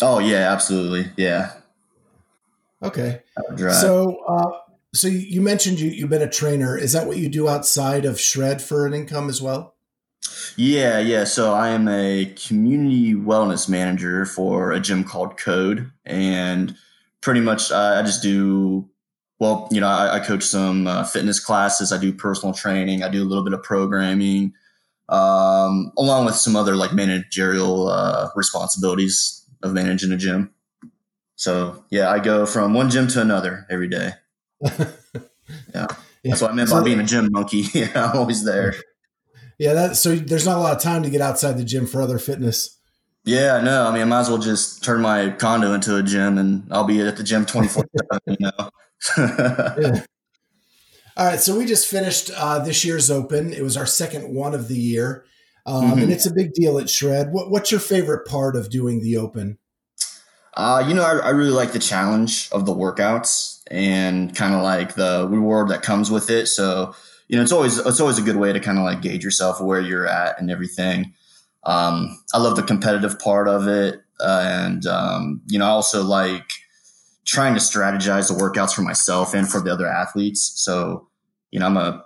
Oh 0.00 0.18
yeah, 0.18 0.52
absolutely, 0.52 1.12
yeah. 1.16 1.52
Okay. 2.82 3.20
So, 3.56 4.16
uh, 4.26 4.50
so 4.92 5.06
you 5.06 5.40
mentioned 5.40 5.78
you 5.78 5.90
you've 5.90 6.10
been 6.10 6.22
a 6.22 6.28
trainer. 6.28 6.76
Is 6.76 6.92
that 6.92 7.06
what 7.06 7.18
you 7.18 7.28
do 7.28 7.48
outside 7.48 8.04
of 8.04 8.18
Shred 8.18 8.60
for 8.60 8.84
an 8.84 8.94
income 8.94 9.28
as 9.28 9.40
well? 9.40 9.74
Yeah, 10.56 10.98
yeah. 10.98 11.22
So 11.22 11.52
I 11.52 11.68
am 11.68 11.86
a 11.86 12.34
community 12.46 13.14
wellness 13.14 13.68
manager 13.68 14.26
for 14.26 14.72
a 14.72 14.80
gym 14.80 15.04
called 15.04 15.38
Code, 15.38 15.92
and 16.04 16.74
pretty 17.20 17.40
much 17.40 17.70
uh, 17.70 17.96
I 17.98 18.02
just 18.02 18.22
do. 18.22 18.88
Well, 19.38 19.68
you 19.72 19.80
know, 19.80 19.88
I, 19.88 20.16
I 20.16 20.20
coach 20.20 20.44
some 20.44 20.86
uh, 20.86 21.04
fitness 21.04 21.40
classes. 21.40 21.92
I 21.92 21.98
do 21.98 22.12
personal 22.12 22.54
training. 22.54 23.02
I 23.02 23.08
do 23.08 23.22
a 23.22 23.26
little 23.26 23.44
bit 23.44 23.52
of 23.52 23.62
programming 23.62 24.54
um, 25.12 25.92
along 25.98 26.24
with 26.24 26.34
some 26.34 26.56
other 26.56 26.74
like 26.74 26.94
managerial 26.94 27.88
uh, 27.88 28.30
responsibilities 28.34 29.46
of 29.62 29.74
managing 29.74 30.10
a 30.10 30.16
gym. 30.16 30.52
So 31.36 31.84
yeah, 31.90 32.10
I 32.10 32.18
go 32.18 32.46
from 32.46 32.72
one 32.72 32.88
gym 32.88 33.08
to 33.08 33.20
another 33.20 33.66
every 33.68 33.88
day. 33.88 34.12
yeah. 34.62 35.86
That's 36.24 36.40
what 36.40 36.52
I 36.52 36.54
meant 36.54 36.70
so, 36.70 36.78
by 36.78 36.84
being 36.84 37.00
a 37.00 37.04
gym 37.04 37.28
monkey. 37.30 37.64
yeah, 37.74 37.90
I'm 37.94 38.16
always 38.16 38.44
there. 38.44 38.74
Yeah, 39.58 39.74
that 39.74 39.96
so 39.96 40.16
there's 40.16 40.46
not 40.46 40.56
a 40.56 40.60
lot 40.60 40.74
of 40.74 40.82
time 40.82 41.02
to 41.02 41.10
get 41.10 41.20
outside 41.20 41.58
the 41.58 41.64
gym 41.64 41.86
for 41.86 42.00
other 42.00 42.18
fitness. 42.18 42.78
Yeah, 43.24 43.60
no, 43.60 43.86
I 43.86 43.92
mean 43.92 44.02
I 44.02 44.06
might 44.06 44.20
as 44.20 44.30
well 44.30 44.38
just 44.38 44.82
turn 44.82 45.02
my 45.02 45.30
condo 45.30 45.74
into 45.74 45.94
a 45.96 46.02
gym 46.02 46.38
and 46.38 46.66
I'll 46.72 46.84
be 46.84 47.02
at 47.02 47.18
the 47.18 47.22
gym 47.22 47.44
24 47.44 47.84
you 48.26 48.36
know. 48.40 48.70
yeah. 49.18 50.04
All 51.14 51.26
right, 51.26 51.40
so 51.40 51.58
we 51.58 51.66
just 51.66 51.88
finished 51.88 52.30
uh, 52.34 52.60
this 52.60 52.84
year's 52.86 53.10
Open. 53.10 53.52
It 53.52 53.62
was 53.62 53.76
our 53.76 53.84
second 53.84 54.34
one 54.34 54.54
of 54.54 54.68
the 54.68 54.76
year, 54.76 55.26
um, 55.66 55.90
mm-hmm. 55.90 55.98
and 56.00 56.12
it's 56.12 56.24
a 56.24 56.32
big 56.32 56.54
deal 56.54 56.78
at 56.78 56.88
Shred. 56.88 57.32
What, 57.32 57.50
what's 57.50 57.70
your 57.70 57.80
favorite 57.80 58.26
part 58.26 58.56
of 58.56 58.70
doing 58.70 59.02
the 59.02 59.18
Open? 59.18 59.58
Uh, 60.54 60.82
you 60.86 60.94
know, 60.94 61.02
I, 61.02 61.18
I, 61.18 61.30
really 61.30 61.50
like 61.50 61.72
the 61.72 61.78
challenge 61.78 62.50
of 62.52 62.66
the 62.66 62.74
workouts 62.74 63.62
and 63.70 64.34
kind 64.34 64.54
of 64.54 64.62
like 64.62 64.94
the 64.94 65.26
reward 65.30 65.68
that 65.68 65.80
comes 65.80 66.10
with 66.10 66.28
it. 66.28 66.46
So, 66.46 66.94
you 67.28 67.36
know, 67.36 67.42
it's 67.42 67.52
always 67.52 67.78
it's 67.78 68.00
always 68.00 68.18
a 68.18 68.22
good 68.22 68.36
way 68.36 68.52
to 68.52 68.60
kind 68.60 68.78
of 68.78 68.84
like 68.84 69.00
gauge 69.00 69.24
yourself 69.24 69.60
where 69.60 69.80
you're 69.80 70.06
at 70.06 70.40
and 70.40 70.50
everything. 70.50 71.14
Um, 71.64 72.18
I 72.34 72.38
love 72.38 72.56
the 72.56 72.62
competitive 72.62 73.18
part 73.18 73.48
of 73.48 73.68
it, 73.68 74.00
uh, 74.20 74.44
and 74.46 74.86
um, 74.86 75.42
you 75.46 75.58
know, 75.58 75.66
I 75.66 75.70
also 75.70 76.02
like 76.02 76.50
trying 77.24 77.54
to 77.54 77.60
strategize 77.60 78.28
the 78.28 78.34
workouts 78.34 78.72
for 78.72 78.82
myself 78.82 79.34
and 79.34 79.48
for 79.48 79.60
the 79.60 79.72
other 79.72 79.86
athletes. 79.86 80.52
So, 80.56 81.08
you 81.50 81.60
know, 81.60 81.66
I'm 81.66 81.76
a, 81.76 82.04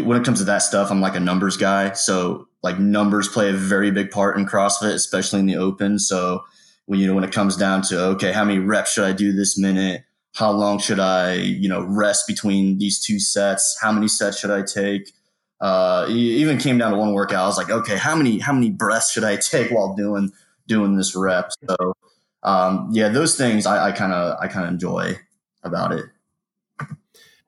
when 0.00 0.20
it 0.20 0.24
comes 0.24 0.38
to 0.38 0.44
that 0.44 0.58
stuff, 0.58 0.90
I'm 0.90 1.00
like 1.00 1.16
a 1.16 1.20
numbers 1.20 1.56
guy. 1.56 1.92
So 1.92 2.48
like 2.62 2.78
numbers 2.78 3.28
play 3.28 3.50
a 3.50 3.54
very 3.54 3.90
big 3.90 4.10
part 4.10 4.36
in 4.36 4.46
CrossFit, 4.46 4.94
especially 4.94 5.40
in 5.40 5.46
the 5.46 5.56
open. 5.56 5.98
So 5.98 6.44
when, 6.86 7.00
you 7.00 7.06
know, 7.06 7.14
when 7.14 7.24
it 7.24 7.32
comes 7.32 7.56
down 7.56 7.82
to, 7.82 8.00
okay, 8.10 8.32
how 8.32 8.44
many 8.44 8.58
reps 8.58 8.92
should 8.92 9.04
I 9.04 9.12
do 9.12 9.32
this 9.32 9.58
minute? 9.58 10.04
How 10.34 10.50
long 10.50 10.78
should 10.78 10.98
I, 10.98 11.34
you 11.34 11.68
know, 11.68 11.82
rest 11.82 12.26
between 12.26 12.78
these 12.78 12.98
two 12.98 13.20
sets? 13.20 13.76
How 13.80 13.92
many 13.92 14.08
sets 14.08 14.38
should 14.38 14.50
I 14.50 14.62
take? 14.62 15.12
Uh, 15.60 16.06
even 16.08 16.58
came 16.58 16.78
down 16.78 16.92
to 16.92 16.98
one 16.98 17.12
workout. 17.12 17.44
I 17.44 17.46
was 17.46 17.58
like, 17.58 17.70
okay, 17.70 17.96
how 17.96 18.16
many, 18.16 18.38
how 18.38 18.52
many 18.52 18.70
breaths 18.70 19.12
should 19.12 19.24
I 19.24 19.36
take 19.50 19.70
while 19.70 19.94
doing, 19.94 20.30
doing 20.66 20.96
this 20.96 21.14
rep? 21.14 21.50
So, 21.68 21.94
um, 22.42 22.88
yeah, 22.92 23.08
those 23.08 23.36
things 23.36 23.66
I 23.66 23.92
kind 23.92 24.12
of 24.12 24.38
I 24.40 24.48
kind 24.48 24.66
of 24.66 24.72
enjoy 24.72 25.18
about 25.62 25.92
it. 25.92 26.06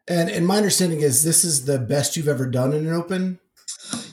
And 0.07 0.29
and 0.31 0.47
my 0.47 0.57
understanding 0.57 1.01
is 1.01 1.25
this 1.25 1.45
is 1.45 1.65
the 1.65 1.79
best 1.79 2.17
you've 2.17 2.29
ever 2.29 2.47
done 2.47 2.73
in 2.73 2.87
an 2.87 2.93
open. 2.93 3.39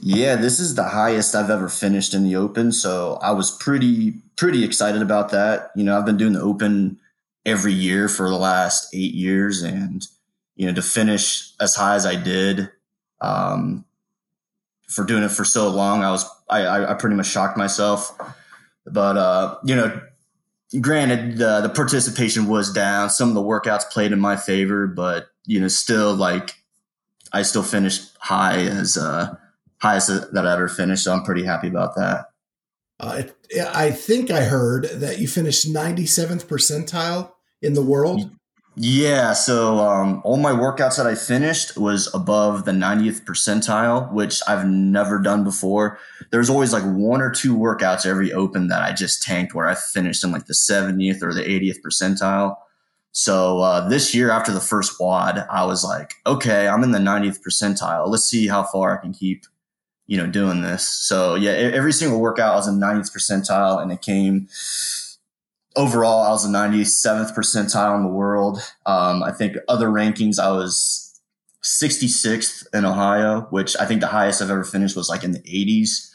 Yeah, 0.02 0.36
this 0.36 0.60
is 0.60 0.76
the 0.76 0.84
highest 0.84 1.36
I've 1.36 1.50
ever 1.50 1.70
finished 1.70 2.14
in 2.14 2.24
the 2.24 2.36
Open, 2.36 2.72
so 2.72 3.20
I 3.22 3.32
was 3.32 3.52
pretty 3.52 4.16
pretty 4.36 4.64
excited 4.64 5.02
about 5.02 5.30
that. 5.32 5.72
You 5.76 5.84
know, 5.84 5.98
I've 5.98 6.06
been 6.06 6.18
doing 6.18 6.34
the 6.34 6.42
Open 6.42 7.00
every 7.46 7.74
year 7.74 8.08
for 8.10 8.30
the 8.30 8.38
last 8.38 8.94
eight 8.94 9.14
years, 9.14 9.62
and 9.62 10.06
you 10.56 10.68
know, 10.68 10.74
to 10.74 10.82
finish 10.82 11.54
as 11.60 11.76
high 11.76 11.96
as 11.96 12.06
I 12.06 12.16
did, 12.16 12.70
um, 13.22 13.86
for 14.88 15.06
doing 15.06 15.24
it 15.24 15.32
for 15.32 15.46
so 15.46 15.70
long, 15.70 16.04
I 16.04 16.12
was 16.12 16.26
I, 16.50 16.86
I 16.86 16.94
pretty 16.96 17.16
much 17.16 17.28
shocked 17.28 17.58
myself. 17.58 18.18
But 18.86 19.18
uh, 19.18 19.58
you 19.64 19.76
know, 19.76 20.02
granted, 20.80 21.38
the 21.38 21.62
the 21.62 21.70
participation 21.70 22.48
was 22.48 22.72
down. 22.72 23.10
Some 23.10 23.30
of 23.30 23.36
the 23.36 23.42
workouts 23.42 23.90
played 23.90 24.12
in 24.12 24.20
my 24.20 24.38
favor, 24.38 24.88
but 24.88 25.28
you 25.46 25.60
know, 25.60 25.68
still 25.68 26.16
like 26.16 26.56
I 27.34 27.42
still 27.42 27.64
finished 27.64 28.16
high 28.20 28.60
as 28.60 28.98
uh, 28.98 29.36
highest 29.80 30.08
that 30.34 30.48
I 30.48 30.54
ever 30.54 30.68
finished. 30.68 31.04
So 31.04 31.14
I'm 31.14 31.24
pretty 31.24 31.44
happy 31.44 31.68
about 31.68 31.96
that. 31.96 32.28
Uh, 33.00 33.24
I 33.74 33.92
think 33.92 34.30
I 34.30 34.44
heard 34.44 34.86
that 34.86 35.18
you 35.20 35.28
finished 35.28 35.68
97th 35.68 36.46
percentile 36.46 37.32
in 37.62 37.74
the 37.74 37.82
world. 37.82 38.30
Yeah, 38.76 39.34
so 39.34 39.80
um, 39.80 40.22
all 40.24 40.38
my 40.38 40.54
workouts 40.54 40.96
that 40.96 41.06
I 41.06 41.16
finished 41.16 41.78
was 41.78 42.10
above 42.14 42.64
the 42.64 42.72
90th 42.72 43.26
percentile, 43.26 44.12
which 44.14 44.42
I've 44.48 44.66
never 44.66 45.20
done 45.20 45.44
before. 45.44 46.00
There's 46.32 46.50
always 46.50 46.72
like 46.72 46.84
one 46.84 47.22
or 47.22 47.30
two 47.30 47.56
workouts 47.58 48.06
every 48.06 48.32
open 48.32 48.70
that 48.70 48.82
I 48.82 48.94
just 48.94 49.24
tanked 49.24 49.54
where 49.54 49.68
I 49.68 49.76
finished 49.76 50.24
in 50.24 50.32
like 50.32 50.46
the 50.46 50.54
70th 50.54 51.22
or 51.22 51.34
the 51.34 51.44
80th 51.44 51.82
percentile. 51.86 52.56
So 53.12 53.60
uh, 53.60 53.90
this 53.90 54.16
year, 54.16 54.32
after 54.32 54.54
the 54.54 54.62
first 54.62 54.98
WOD, 54.98 55.46
I 55.52 55.66
was 55.66 55.84
like, 55.84 56.14
okay, 56.26 56.70
I'm 56.70 56.84
in 56.84 56.92
the 56.92 57.00
90th 57.00 57.40
percentile. 57.46 58.08
Let's 58.08 58.24
see 58.24 58.48
how 58.48 58.64
far 58.64 58.98
I 58.98 59.02
can 59.02 59.12
keep, 59.12 59.44
you 60.08 60.16
know, 60.16 60.28
doing 60.28 60.62
this. 60.62 60.88
So 60.88 61.36
yeah, 61.36 61.52
every 61.52 61.92
single 61.92 62.22
workout 62.22 62.54
I 62.54 62.56
was 62.56 62.70
in 62.70 62.80
90th 62.80 63.12
percentile, 63.14 63.82
and 63.82 63.92
it 63.92 64.02
came 64.02 64.48
overall, 65.76 66.22
I 66.22 66.30
was 66.30 66.44
the 66.44 66.50
97th 66.50 67.36
percentile 67.36 67.96
in 67.96 68.04
the 68.04 68.10
world. 68.10 68.60
Um, 68.86 69.24
I 69.24 69.32
think 69.32 69.58
other 69.68 69.88
rankings, 69.88 70.40
I 70.40 70.52
was 70.52 71.20
66th 71.64 72.66
in 72.74 72.86
Ohio, 72.86 73.48
which 73.50 73.76
I 73.80 73.86
think 73.86 74.02
the 74.02 74.08
highest 74.08 74.42
I've 74.42 74.50
ever 74.50 74.64
finished 74.64 74.96
was 74.96 75.10
like 75.10 75.24
in 75.24 75.32
the 75.32 75.40
80s. 75.40 76.10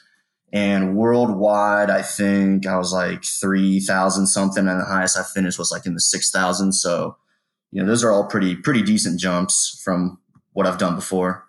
And 0.53 0.97
worldwide, 0.97 1.91
I 1.91 2.03
think 2.03 2.67
I 2.67 2.79
was 2.79 2.93
like 2.93 3.25
3,000 3.25 4.27
something, 4.27 4.67
and 4.67 4.81
the 4.81 4.85
highest 4.85 5.19
I 5.19 5.23
finished 5.23 5.59
was 5.59 5.73
like 5.73 5.87
in 5.87 5.95
the 5.95 6.01
6,000. 6.01 6.73
So, 6.73 7.17
you 7.73 7.83
know, 7.83 7.87
those 7.87 8.05
are 8.05 8.13
all 8.13 8.27
pretty, 8.27 8.55
pretty 8.55 8.83
decent 8.83 9.21
jumps 9.21 9.81
from 9.85 10.19
what 10.53 10.67
I've 10.67 10.79
done 10.79 10.95
before. 10.95 11.45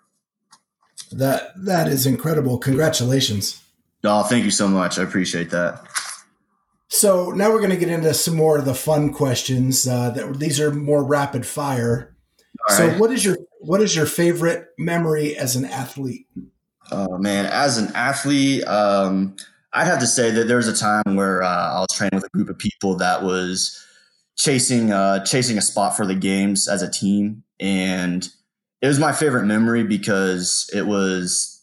That 1.10 1.52
that 1.64 1.88
is 1.88 2.04
incredible. 2.06 2.58
Congratulations. 2.58 3.62
Oh, 4.04 4.24
thank 4.24 4.44
you 4.44 4.50
so 4.50 4.68
much. 4.68 4.98
I 4.98 5.02
appreciate 5.02 5.50
that. 5.50 5.80
So 6.88 7.30
now 7.30 7.50
we're 7.50 7.58
going 7.58 7.70
to 7.70 7.76
get 7.76 7.90
into 7.90 8.12
some 8.14 8.36
more 8.36 8.58
of 8.58 8.64
the 8.64 8.74
fun 8.74 9.12
questions. 9.12 9.86
Uh, 9.86 10.10
that 10.10 10.38
these 10.38 10.58
are 10.58 10.72
more 10.72 11.04
rapid 11.04 11.46
fire. 11.46 12.16
All 12.68 12.76
so, 12.76 12.88
right. 12.88 12.98
what 12.98 13.12
is 13.12 13.24
your 13.24 13.36
what 13.60 13.80
is 13.80 13.94
your 13.94 14.06
favorite 14.06 14.68
memory 14.78 15.36
as 15.36 15.54
an 15.54 15.64
athlete? 15.66 16.26
Oh 16.90 17.18
man, 17.18 17.46
as 17.46 17.76
an 17.76 17.94
athlete, 17.94 18.66
um, 18.66 19.36
I'd 19.72 19.86
have 19.86 20.00
to 20.00 20.06
say 20.06 20.30
that 20.30 20.48
there 20.48 20.56
was 20.56 20.68
a 20.68 20.76
time 20.76 21.16
where 21.16 21.42
uh, 21.42 21.76
I 21.76 21.80
was 21.80 21.94
training 21.94 22.16
with 22.16 22.24
a 22.24 22.30
group 22.30 22.48
of 22.48 22.58
people 22.58 22.96
that 22.96 23.22
was 23.22 23.84
chasing 24.36 24.90
uh, 24.90 25.24
chasing 25.24 25.58
a 25.58 25.62
spot 25.62 25.96
for 25.96 26.06
the 26.06 26.14
games 26.14 26.68
as 26.68 26.82
a 26.82 26.90
team, 26.90 27.44
and 27.60 28.28
it 28.80 28.86
was 28.86 28.98
my 28.98 29.12
favorite 29.12 29.44
memory 29.44 29.84
because 29.84 30.70
it 30.72 30.86
was 30.86 31.62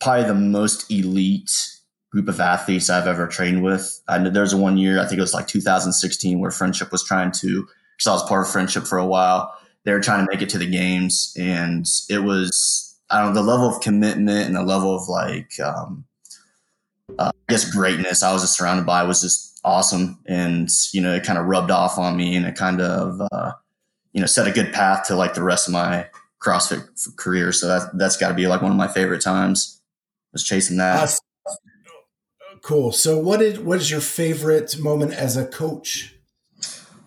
probably 0.00 0.24
the 0.24 0.34
most 0.34 0.90
elite 0.90 1.75
group 2.10 2.28
of 2.28 2.40
athletes 2.40 2.88
I've 2.88 3.06
ever 3.06 3.26
trained 3.26 3.62
with. 3.62 4.00
I 4.08 4.18
know 4.18 4.30
there's 4.30 4.54
one 4.54 4.78
year, 4.78 5.00
I 5.00 5.06
think 5.06 5.18
it 5.18 5.22
was 5.22 5.34
like 5.34 5.48
2016, 5.48 6.38
where 6.38 6.50
Friendship 6.50 6.92
was 6.92 7.04
trying 7.04 7.32
to, 7.32 7.66
because 7.96 8.06
I 8.06 8.12
was 8.12 8.28
part 8.28 8.46
of 8.46 8.52
Friendship 8.52 8.84
for 8.84 8.98
a 8.98 9.06
while. 9.06 9.52
They 9.84 9.92
were 9.92 10.00
trying 10.00 10.24
to 10.24 10.30
make 10.32 10.42
it 10.42 10.48
to 10.50 10.58
the 10.58 10.68
games, 10.68 11.34
and 11.38 11.86
it 12.08 12.18
was 12.18 12.98
I 13.08 13.20
don't 13.20 13.34
know 13.34 13.40
the 13.40 13.48
level 13.48 13.68
of 13.68 13.80
commitment 13.80 14.46
and 14.46 14.56
the 14.56 14.62
level 14.62 14.96
of 14.96 15.08
like 15.08 15.52
um, 15.60 16.04
uh, 17.18 17.30
I 17.32 17.52
guess 17.52 17.70
greatness 17.70 18.22
I 18.22 18.32
was 18.32 18.42
just 18.42 18.56
surrounded 18.56 18.84
by 18.84 19.04
was 19.04 19.22
just 19.22 19.60
awesome, 19.64 20.18
and 20.26 20.68
you 20.92 21.00
know 21.00 21.14
it 21.14 21.24
kind 21.24 21.38
of 21.38 21.46
rubbed 21.46 21.70
off 21.70 21.98
on 21.98 22.16
me, 22.16 22.34
and 22.34 22.46
it 22.46 22.56
kind 22.56 22.80
of 22.80 23.20
uh, 23.32 23.52
you 24.12 24.20
know 24.20 24.26
set 24.26 24.48
a 24.48 24.52
good 24.52 24.72
path 24.72 25.06
to 25.06 25.14
like 25.14 25.34
the 25.34 25.42
rest 25.42 25.68
of 25.68 25.72
my 25.72 26.08
CrossFit 26.42 27.16
career. 27.16 27.52
So 27.52 27.68
that 27.68 27.96
that's 27.96 28.16
got 28.16 28.28
to 28.28 28.34
be 28.34 28.48
like 28.48 28.62
one 28.62 28.72
of 28.72 28.76
my 28.76 28.88
favorite 28.88 29.22
times 29.22 29.80
was 30.32 30.42
chasing 30.42 30.78
that. 30.78 31.00
Cool. 32.62 32.92
So, 32.92 33.18
what 33.18 33.42
is 33.42 33.58
what 33.58 33.78
is 33.78 33.90
your 33.90 34.00
favorite 34.00 34.78
moment 34.78 35.12
as 35.12 35.36
a 35.36 35.46
coach? 35.46 36.14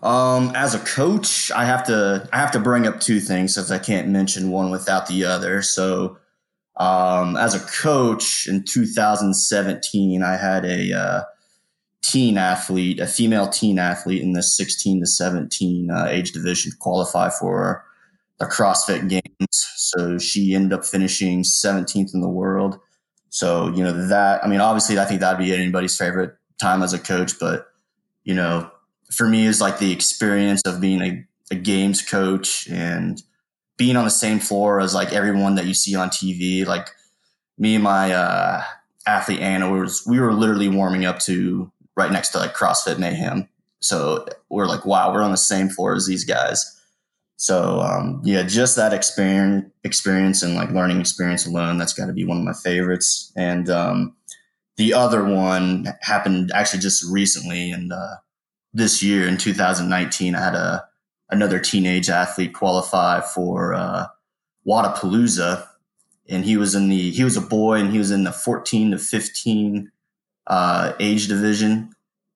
Um, 0.02 0.52
as 0.54 0.74
a 0.74 0.78
coach, 0.78 1.50
I 1.50 1.64
have 1.64 1.84
to 1.86 2.28
I 2.32 2.38
have 2.38 2.52
to 2.52 2.60
bring 2.60 2.86
up 2.86 3.00
two 3.00 3.20
things 3.20 3.54
since 3.54 3.70
I 3.70 3.78
can't 3.78 4.08
mention 4.08 4.50
one 4.50 4.70
without 4.70 5.06
the 5.06 5.24
other. 5.24 5.60
So, 5.62 6.18
um, 6.76 7.36
as 7.36 7.54
a 7.54 7.60
coach 7.60 8.46
in 8.48 8.64
2017, 8.64 10.22
I 10.22 10.36
had 10.36 10.64
a 10.64 10.92
uh, 10.92 11.22
teen 12.02 12.38
athlete, 12.38 12.98
a 12.98 13.06
female 13.06 13.48
teen 13.48 13.78
athlete 13.78 14.22
in 14.22 14.32
the 14.32 14.42
16 14.42 15.00
to 15.00 15.06
17 15.06 15.90
uh, 15.90 16.06
age 16.08 16.32
division 16.32 16.72
qualify 16.78 17.28
for 17.28 17.84
the 18.38 18.46
CrossFit 18.46 19.08
Games. 19.08 19.68
So 19.76 20.18
she 20.18 20.54
ended 20.54 20.72
up 20.72 20.84
finishing 20.84 21.42
17th 21.42 22.14
in 22.14 22.22
the 22.22 22.28
world. 22.28 22.78
So, 23.30 23.68
you 23.68 23.82
know, 23.82 24.08
that, 24.08 24.44
I 24.44 24.48
mean, 24.48 24.60
obviously, 24.60 24.98
I 24.98 25.04
think 25.04 25.20
that'd 25.20 25.38
be 25.38 25.54
anybody's 25.54 25.96
favorite 25.96 26.36
time 26.60 26.82
as 26.82 26.92
a 26.92 26.98
coach, 26.98 27.38
but, 27.38 27.68
you 28.24 28.34
know, 28.34 28.70
for 29.10 29.26
me 29.28 29.46
is 29.46 29.60
like 29.60 29.78
the 29.78 29.92
experience 29.92 30.62
of 30.66 30.80
being 30.80 31.00
a, 31.00 31.24
a 31.50 31.54
games 31.54 32.02
coach 32.02 32.68
and 32.68 33.22
being 33.76 33.96
on 33.96 34.04
the 34.04 34.10
same 34.10 34.38
floor 34.38 34.80
as 34.80 34.94
like 34.94 35.12
everyone 35.12 35.54
that 35.54 35.66
you 35.66 35.74
see 35.74 35.94
on 35.94 36.10
TV. 36.10 36.66
Like 36.66 36.88
me 37.56 37.76
and 37.76 37.84
my 37.84 38.12
uh, 38.12 38.62
athlete 39.06 39.40
Anna 39.40 39.70
was 39.70 40.04
we 40.06 40.20
were 40.20 40.32
literally 40.32 40.68
warming 40.68 41.04
up 41.04 41.18
to 41.20 41.70
right 41.96 42.12
next 42.12 42.30
to 42.30 42.38
like 42.38 42.54
CrossFit 42.54 42.98
Mayhem. 42.98 43.48
So 43.80 44.26
we're 44.48 44.66
like, 44.66 44.84
wow, 44.84 45.12
we're 45.12 45.22
on 45.22 45.30
the 45.30 45.36
same 45.36 45.68
floor 45.68 45.94
as 45.94 46.06
these 46.06 46.24
guys. 46.24 46.79
So 47.40 47.80
um, 47.80 48.20
yeah, 48.22 48.42
just 48.42 48.76
that 48.76 48.92
experience, 48.92 49.64
experience 49.82 50.42
and 50.42 50.56
like 50.56 50.72
learning 50.72 51.00
experience 51.00 51.46
alone, 51.46 51.78
that's 51.78 51.94
got 51.94 52.04
to 52.04 52.12
be 52.12 52.26
one 52.26 52.36
of 52.36 52.44
my 52.44 52.52
favorites. 52.52 53.32
And 53.34 53.70
um, 53.70 54.14
the 54.76 54.92
other 54.92 55.24
one 55.24 55.86
happened 56.02 56.52
actually 56.54 56.80
just 56.80 57.02
recently, 57.10 57.70
and 57.70 57.94
uh, 57.94 58.16
this 58.74 59.02
year 59.02 59.26
in 59.26 59.38
2019, 59.38 60.34
I 60.34 60.38
had 60.38 60.54
a 60.54 60.84
another 61.30 61.58
teenage 61.58 62.10
athlete 62.10 62.52
qualify 62.52 63.22
for 63.22 63.72
uh, 63.72 64.08
Wodapalooza, 64.68 65.66
and 66.28 66.44
he 66.44 66.58
was 66.58 66.74
in 66.74 66.90
the 66.90 67.10
he 67.10 67.24
was 67.24 67.38
a 67.38 67.40
boy, 67.40 67.78
and 67.78 67.90
he 67.90 67.96
was 67.96 68.10
in 68.10 68.24
the 68.24 68.32
14 68.32 68.90
to 68.90 68.98
15 68.98 69.90
uh, 70.46 70.92
age 71.00 71.26
division. 71.26 71.94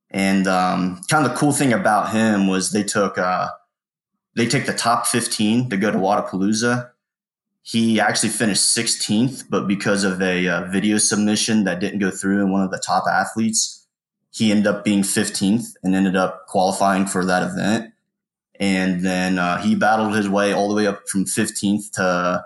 And 0.08 0.46
um, 0.46 1.02
kind 1.10 1.26
of 1.26 1.32
the 1.32 1.36
cool 1.36 1.52
thing 1.52 1.74
about 1.74 2.10
him 2.10 2.46
was 2.46 2.70
they 2.70 2.84
took 2.84 3.18
uh, 3.18 3.48
they 4.36 4.46
take 4.46 4.66
the 4.66 4.74
top 4.74 5.06
15 5.06 5.70
to 5.70 5.76
go 5.76 5.90
to 5.90 5.98
Wodapalooza. 5.98 6.90
He 7.62 7.98
actually 7.98 8.28
finished 8.28 8.76
16th, 8.76 9.44
but 9.48 9.66
because 9.66 10.04
of 10.04 10.20
a 10.20 10.46
uh, 10.46 10.64
video 10.70 10.98
submission 10.98 11.64
that 11.64 11.80
didn't 11.80 12.00
go 12.00 12.10
through 12.10 12.42
in 12.42 12.52
one 12.52 12.62
of 12.62 12.70
the 12.70 12.82
top 12.84 13.04
athletes, 13.08 13.86
he 14.30 14.50
ended 14.50 14.66
up 14.66 14.84
being 14.84 15.02
15th 15.02 15.74
and 15.82 15.94
ended 15.94 16.16
up 16.16 16.46
qualifying 16.46 17.06
for 17.06 17.24
that 17.24 17.42
event. 17.42 17.92
And 18.60 19.04
then 19.04 19.38
uh, 19.38 19.62
he 19.62 19.74
battled 19.74 20.14
his 20.14 20.28
way 20.28 20.52
all 20.52 20.68
the 20.68 20.74
way 20.74 20.86
up 20.86 21.08
from 21.08 21.24
15th 21.24 21.92
to 21.92 22.44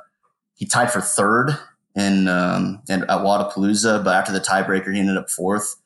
he 0.55 0.67
tied 0.67 0.91
for 0.91 1.01
third 1.01 1.57
in, 1.95 2.27
um, 2.27 2.83
at 2.89 3.01
Wodapalooza, 3.07 4.03
but 4.03 4.15
after 4.15 4.33
the 4.33 4.41
tiebreaker, 4.41 4.93
he 4.93 5.01
ended 5.01 5.17
up 5.17 5.31
fourth. 5.31 5.77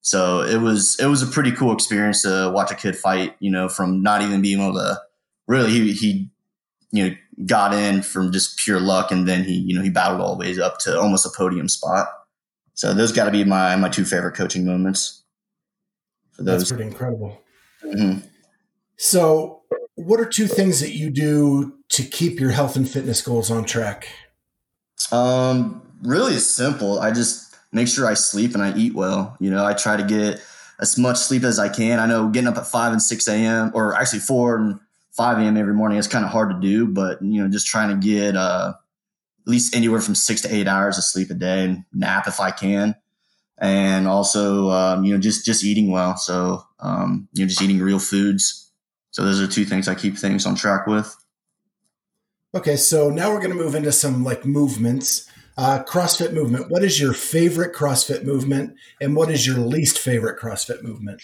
So 0.00 0.42
it 0.42 0.56
was 0.56 0.98
it 0.98 1.06
was 1.06 1.22
a 1.22 1.26
pretty 1.26 1.52
cool 1.52 1.72
experience 1.72 2.22
to 2.22 2.50
watch 2.52 2.72
a 2.72 2.74
kid 2.74 2.96
fight. 2.96 3.36
You 3.38 3.50
know, 3.50 3.68
from 3.68 4.02
not 4.02 4.20
even 4.22 4.42
being 4.42 4.60
able 4.60 4.74
to 4.74 5.00
really 5.46 5.70
he 5.70 5.92
he 5.92 6.30
you 6.90 7.08
know 7.08 7.16
got 7.46 7.74
in 7.74 8.02
from 8.02 8.32
just 8.32 8.58
pure 8.58 8.80
luck, 8.80 9.10
and 9.10 9.26
then 9.26 9.44
he 9.44 9.54
you 9.54 9.74
know 9.74 9.82
he 9.82 9.90
battled 9.90 10.20
all 10.20 10.36
the 10.36 10.40
ways 10.40 10.58
up 10.58 10.78
to 10.80 10.98
almost 10.98 11.26
a 11.26 11.30
podium 11.36 11.68
spot. 11.68 12.08
So 12.74 12.94
those 12.94 13.12
got 13.12 13.26
to 13.26 13.30
be 13.30 13.44
my 13.44 13.76
my 13.76 13.88
two 13.88 14.04
favorite 14.04 14.34
coaching 14.34 14.64
moments. 14.64 15.22
For 16.32 16.42
those, 16.42 16.60
that's 16.60 16.72
pretty 16.72 16.88
incredible. 16.88 17.40
Mm-hmm. 17.84 18.26
So, 18.96 19.62
what 19.94 20.20
are 20.20 20.26
two 20.26 20.46
things 20.46 20.80
that 20.80 20.94
you 20.94 21.10
do 21.10 21.74
to 21.90 22.02
keep 22.02 22.40
your 22.40 22.50
health 22.50 22.76
and 22.76 22.88
fitness 22.88 23.20
goals 23.20 23.50
on 23.50 23.64
track? 23.64 24.08
Um, 25.10 25.82
really 26.02 26.38
simple. 26.38 27.00
I 27.00 27.10
just 27.10 27.54
make 27.72 27.88
sure 27.88 28.06
I 28.06 28.14
sleep 28.14 28.54
and 28.54 28.62
I 28.62 28.74
eat 28.76 28.94
well. 28.94 29.36
You 29.40 29.50
know, 29.50 29.64
I 29.64 29.74
try 29.74 29.96
to 29.96 30.04
get 30.04 30.42
as 30.80 30.96
much 30.96 31.18
sleep 31.18 31.42
as 31.42 31.58
I 31.58 31.68
can. 31.68 31.98
I 31.98 32.06
know 32.06 32.28
getting 32.28 32.48
up 32.48 32.56
at 32.56 32.66
five 32.66 32.92
and 32.92 33.02
six 33.02 33.28
a.m. 33.28 33.70
or 33.74 33.94
actually 33.94 34.20
four 34.20 34.56
and 34.56 34.80
5 35.12 35.38
a.m. 35.38 35.56
every 35.56 35.74
morning 35.74 35.98
is 35.98 36.08
kind 36.08 36.24
of 36.24 36.30
hard 36.30 36.50
to 36.50 36.60
do, 36.60 36.86
but 36.86 37.22
you 37.22 37.42
know, 37.42 37.48
just 37.48 37.66
trying 37.66 37.90
to 37.90 38.06
get 38.06 38.36
uh, 38.36 38.72
at 39.46 39.50
least 39.50 39.74
anywhere 39.74 40.00
from 40.00 40.14
six 40.14 40.40
to 40.42 40.54
eight 40.54 40.66
hours 40.66 40.98
of 40.98 41.04
sleep 41.04 41.30
a 41.30 41.34
day 41.34 41.64
and 41.64 41.84
nap 41.92 42.26
if 42.26 42.40
I 42.40 42.50
can. 42.50 42.94
And 43.58 44.08
also, 44.08 44.70
um, 44.70 45.04
you 45.04 45.12
know, 45.12 45.20
just, 45.20 45.44
just 45.44 45.62
eating 45.62 45.90
well. 45.90 46.16
So, 46.16 46.62
um, 46.80 47.28
you 47.32 47.44
know, 47.44 47.48
just 47.48 47.62
eating 47.62 47.78
real 47.80 47.98
foods. 47.98 48.70
So 49.10 49.24
those 49.24 49.40
are 49.40 49.46
two 49.46 49.64
things 49.64 49.88
I 49.88 49.94
keep 49.94 50.16
things 50.16 50.46
on 50.46 50.54
track 50.54 50.86
with. 50.86 51.14
Okay. 52.54 52.76
So 52.76 53.10
now 53.10 53.30
we're 53.30 53.38
going 53.38 53.50
to 53.50 53.56
move 53.56 53.74
into 53.74 53.92
some 53.92 54.24
like 54.24 54.44
movements. 54.44 55.28
Uh, 55.58 55.84
CrossFit 55.84 56.32
movement. 56.32 56.70
What 56.70 56.82
is 56.82 56.98
your 56.98 57.12
favorite 57.12 57.74
CrossFit 57.74 58.24
movement, 58.24 58.74
and 59.02 59.14
what 59.14 59.30
is 59.30 59.46
your 59.46 59.58
least 59.58 59.98
favorite 59.98 60.40
CrossFit 60.40 60.82
movement? 60.82 61.20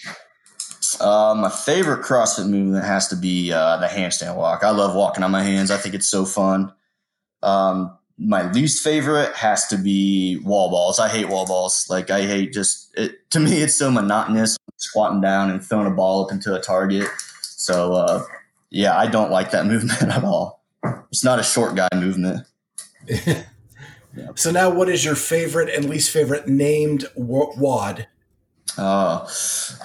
Uh, 0.99 1.35
my 1.35 1.49
favorite 1.49 2.03
CrossFit 2.03 2.49
movement 2.49 2.85
has 2.85 3.07
to 3.09 3.15
be 3.15 3.51
uh, 3.51 3.77
the 3.77 3.87
handstand 3.87 4.35
walk. 4.35 4.63
I 4.63 4.69
love 4.71 4.95
walking 4.95 5.23
on 5.23 5.31
my 5.31 5.43
hands. 5.43 5.71
I 5.71 5.77
think 5.77 5.95
it's 5.95 6.09
so 6.09 6.25
fun. 6.25 6.71
Um, 7.43 7.97
my 8.17 8.51
least 8.51 8.83
favorite 8.83 9.33
has 9.35 9.67
to 9.67 9.77
be 9.77 10.37
wall 10.43 10.69
balls. 10.69 10.99
I 10.99 11.07
hate 11.07 11.29
wall 11.29 11.45
balls. 11.45 11.85
Like 11.89 12.09
I 12.09 12.23
hate 12.23 12.53
just 12.53 12.91
it. 12.97 13.29
To 13.31 13.39
me, 13.39 13.61
it's 13.61 13.75
so 13.75 13.89
monotonous 13.91 14.57
squatting 14.77 15.21
down 15.21 15.49
and 15.49 15.63
throwing 15.63 15.87
a 15.87 15.91
ball 15.91 16.25
up 16.25 16.31
into 16.31 16.55
a 16.55 16.59
target. 16.59 17.07
So 17.41 17.93
uh, 17.93 18.23
yeah, 18.69 18.97
I 18.97 19.07
don't 19.07 19.31
like 19.31 19.51
that 19.51 19.65
movement 19.67 20.03
at 20.03 20.23
all. 20.23 20.63
It's 21.11 21.23
not 21.23 21.39
a 21.39 21.43
short 21.43 21.75
guy 21.75 21.89
movement. 21.95 22.45
So 24.35 24.51
now, 24.51 24.69
what 24.69 24.89
is 24.89 25.05
your 25.05 25.15
favorite 25.15 25.69
and 25.69 25.85
least 25.85 26.11
favorite 26.11 26.47
named 26.47 27.05
WOD? 27.15 28.07
Uh, 28.79 29.27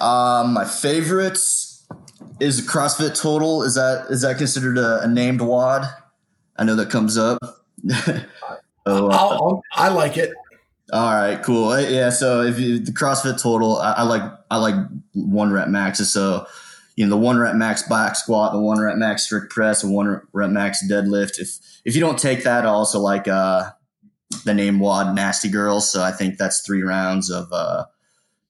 um, 0.03 0.53
my 0.53 0.65
favorites 0.65 1.85
is 2.39 2.65
the 2.65 2.71
CrossFit 2.71 3.19
Total. 3.19 3.63
Is 3.63 3.75
that 3.75 4.07
is 4.09 4.21
that 4.21 4.37
considered 4.37 4.77
a, 4.77 5.01
a 5.01 5.07
named 5.07 5.41
WOD? 5.41 5.85
I 6.57 6.63
know 6.63 6.75
that 6.75 6.89
comes 6.89 7.17
up. 7.17 7.39
oh, 8.85 9.09
uh, 9.09 9.59
i 9.73 9.89
like 9.89 10.17
it. 10.17 10.31
All 10.93 11.13
right, 11.13 11.41
cool. 11.43 11.69
Uh, 11.69 11.79
yeah, 11.79 12.09
so 12.09 12.43
if 12.43 12.59
you, 12.59 12.79
the 12.79 12.91
CrossFit 12.91 13.41
Total, 13.41 13.77
I, 13.77 13.93
I, 13.93 14.03
like 14.03 14.21
I 14.51 14.57
like 14.57 14.75
one 15.13 15.51
rep 15.51 15.67
maxes. 15.67 16.13
So 16.13 16.45
you 16.95 17.05
know 17.05 17.09
the 17.09 17.21
one 17.21 17.37
rep 17.37 17.55
max 17.55 17.83
back 17.83 18.15
squat, 18.15 18.53
the 18.53 18.59
one 18.59 18.79
rep 18.79 18.95
max 18.95 19.23
strict 19.23 19.51
press, 19.51 19.83
and 19.83 19.93
one 19.93 20.21
rep 20.31 20.49
max 20.51 20.85
deadlift. 20.89 21.39
If 21.39 21.57
if 21.83 21.95
you 21.95 22.01
don't 22.01 22.19
take 22.19 22.43
that, 22.43 22.65
I 22.65 22.69
also 22.69 22.99
like 22.99 23.27
uh, 23.27 23.71
the 24.45 24.53
name 24.53 24.79
WOD 24.79 25.15
Nasty 25.15 25.49
Girls. 25.49 25.91
So 25.91 26.01
I 26.01 26.11
think 26.11 26.37
that's 26.37 26.61
three 26.61 26.83
rounds 26.83 27.29
of 27.29 27.51
uh, 27.51 27.85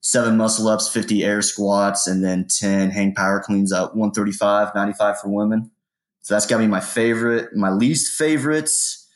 seven 0.05 0.37
muscle 0.37 0.67
ups, 0.67 0.87
50 0.87 1.23
air 1.23 1.41
squats, 1.41 2.05
and 2.05 2.23
then 2.23 2.45
10 2.47 2.91
hang 2.91 3.15
power 3.15 3.39
cleans 3.39 3.71
up 3.71 3.95
135, 3.95 4.75
95 4.75 5.19
for 5.19 5.29
women. 5.29 5.71
So 6.21 6.35
that's 6.35 6.45
got 6.45 6.57
to 6.57 6.63
be 6.63 6.67
my 6.67 6.79
favorite. 6.79 7.55
My 7.55 7.71
least 7.71 8.15
favorites, 8.15 9.09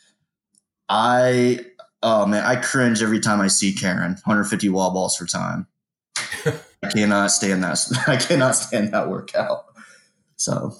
I, 0.90 1.60
oh 2.02 2.26
man, 2.26 2.44
I 2.44 2.56
cringe 2.56 3.04
every 3.04 3.20
time 3.20 3.40
I 3.40 3.50
see 3.50 3.72
Karen, 3.72 4.14
150 4.14 4.68
wall 4.70 4.90
balls 4.92 5.16
for 5.16 5.28
time. 5.28 5.68
I 6.82 6.90
cannot 6.92 7.30
stand 7.30 7.64
that. 7.64 7.80
I 8.08 8.18
cannot 8.18 8.56
stand 8.56 8.92
that 8.92 9.12
workout. 9.12 9.66
So, 10.38 10.76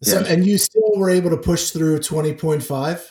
yeah. 0.00 0.12
so, 0.14 0.24
and 0.24 0.46
you 0.46 0.56
still 0.56 0.92
were 0.96 1.10
able 1.10 1.28
to 1.28 1.36
push 1.36 1.72
through 1.72 1.98
20.5? 1.98 3.10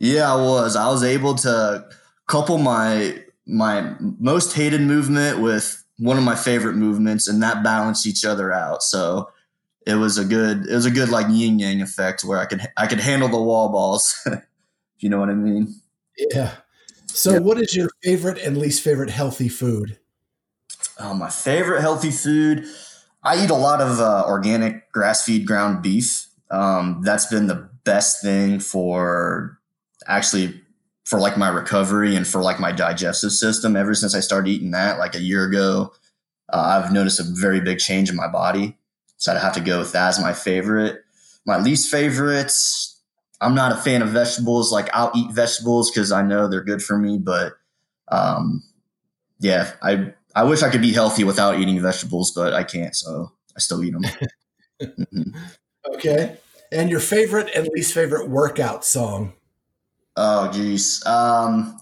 Yeah, 0.00 0.34
I 0.34 0.34
was. 0.34 0.74
I 0.74 0.88
was 0.88 1.04
able 1.04 1.36
to 1.36 1.86
couple 2.26 2.58
my 2.58 3.22
my 3.46 3.94
most 4.00 4.52
hated 4.52 4.80
movement 4.80 5.40
with 5.40 5.84
one 5.98 6.16
of 6.16 6.24
my 6.24 6.34
favorite 6.34 6.74
movements, 6.74 7.28
and 7.28 7.42
that 7.42 7.62
balanced 7.62 8.06
each 8.06 8.24
other 8.24 8.52
out. 8.52 8.82
So 8.82 9.30
it 9.86 9.94
was 9.94 10.18
a 10.18 10.24
good 10.24 10.66
it 10.66 10.74
was 10.74 10.86
a 10.86 10.90
good 10.90 11.08
like 11.08 11.26
yin 11.28 11.58
yang 11.58 11.82
effect 11.82 12.24
where 12.24 12.38
I 12.38 12.46
could 12.46 12.60
I 12.76 12.86
could 12.86 13.00
handle 13.00 13.28
the 13.28 13.40
wall 13.40 13.68
balls. 13.70 14.20
if 14.26 14.42
you 15.00 15.08
know 15.08 15.18
what 15.18 15.28
I 15.28 15.34
mean? 15.34 15.74
Yeah. 16.16 16.52
So, 17.06 17.34
yeah. 17.34 17.38
what 17.40 17.58
is 17.58 17.76
your 17.76 17.90
favorite 18.02 18.38
and 18.38 18.56
least 18.56 18.82
favorite 18.82 19.10
healthy 19.10 19.48
food? 19.48 19.98
Oh, 20.98 21.12
my 21.12 21.28
favorite 21.28 21.82
healthy 21.82 22.10
food. 22.10 22.64
I 23.22 23.44
eat 23.44 23.50
a 23.50 23.54
lot 23.54 23.80
of 23.80 24.00
uh, 24.00 24.24
organic 24.26 24.90
grass 24.92 25.24
feed 25.24 25.46
ground 25.46 25.82
beef. 25.82 26.26
Um, 26.50 27.00
that's 27.02 27.26
been 27.26 27.46
the 27.48 27.68
best 27.84 28.22
thing 28.22 28.60
for 28.60 29.58
actually 30.06 30.61
for 31.04 31.18
like 31.18 31.36
my 31.36 31.48
recovery 31.48 32.14
and 32.14 32.26
for 32.26 32.40
like 32.40 32.60
my 32.60 32.72
digestive 32.72 33.32
system 33.32 33.76
ever 33.76 33.94
since 33.94 34.14
I 34.14 34.20
started 34.20 34.50
eating 34.50 34.70
that 34.70 34.98
like 34.98 35.14
a 35.14 35.20
year 35.20 35.44
ago. 35.44 35.92
Uh, 36.52 36.82
I've 36.82 36.92
noticed 36.92 37.20
a 37.20 37.24
very 37.24 37.60
big 37.60 37.78
change 37.78 38.10
in 38.10 38.16
my 38.16 38.28
body. 38.28 38.76
So 39.16 39.32
I'd 39.32 39.40
have 39.40 39.54
to 39.54 39.60
go 39.60 39.78
with 39.78 39.92
that 39.92 40.08
as 40.08 40.20
my 40.20 40.32
favorite. 40.32 41.02
My 41.46 41.58
least 41.58 41.90
favorite, 41.90 42.52
I'm 43.40 43.54
not 43.54 43.72
a 43.72 43.76
fan 43.76 44.02
of 44.02 44.08
vegetables. 44.08 44.70
Like 44.70 44.88
I'll 44.94 45.12
eat 45.14 45.32
vegetables 45.32 45.90
because 45.90 46.12
I 46.12 46.22
know 46.22 46.48
they're 46.48 46.62
good 46.62 46.82
for 46.82 46.98
me, 46.98 47.18
but 47.18 47.54
um, 48.08 48.62
yeah, 49.40 49.72
I 49.82 50.12
I 50.34 50.44
wish 50.44 50.62
I 50.62 50.70
could 50.70 50.80
be 50.80 50.92
healthy 50.92 51.24
without 51.24 51.58
eating 51.58 51.80
vegetables, 51.80 52.32
but 52.32 52.52
I 52.54 52.64
can't, 52.64 52.94
so 52.94 53.32
I 53.56 53.60
still 53.60 53.82
eat 53.82 53.92
them. 53.92 54.04
Okay. 55.94 56.36
And 56.70 56.90
your 56.90 57.00
favorite 57.00 57.50
and 57.54 57.68
least 57.74 57.92
favorite 57.92 58.28
workout 58.28 58.84
song? 58.84 59.34
Oh, 60.16 60.50
geez. 60.52 61.04
Um, 61.06 61.78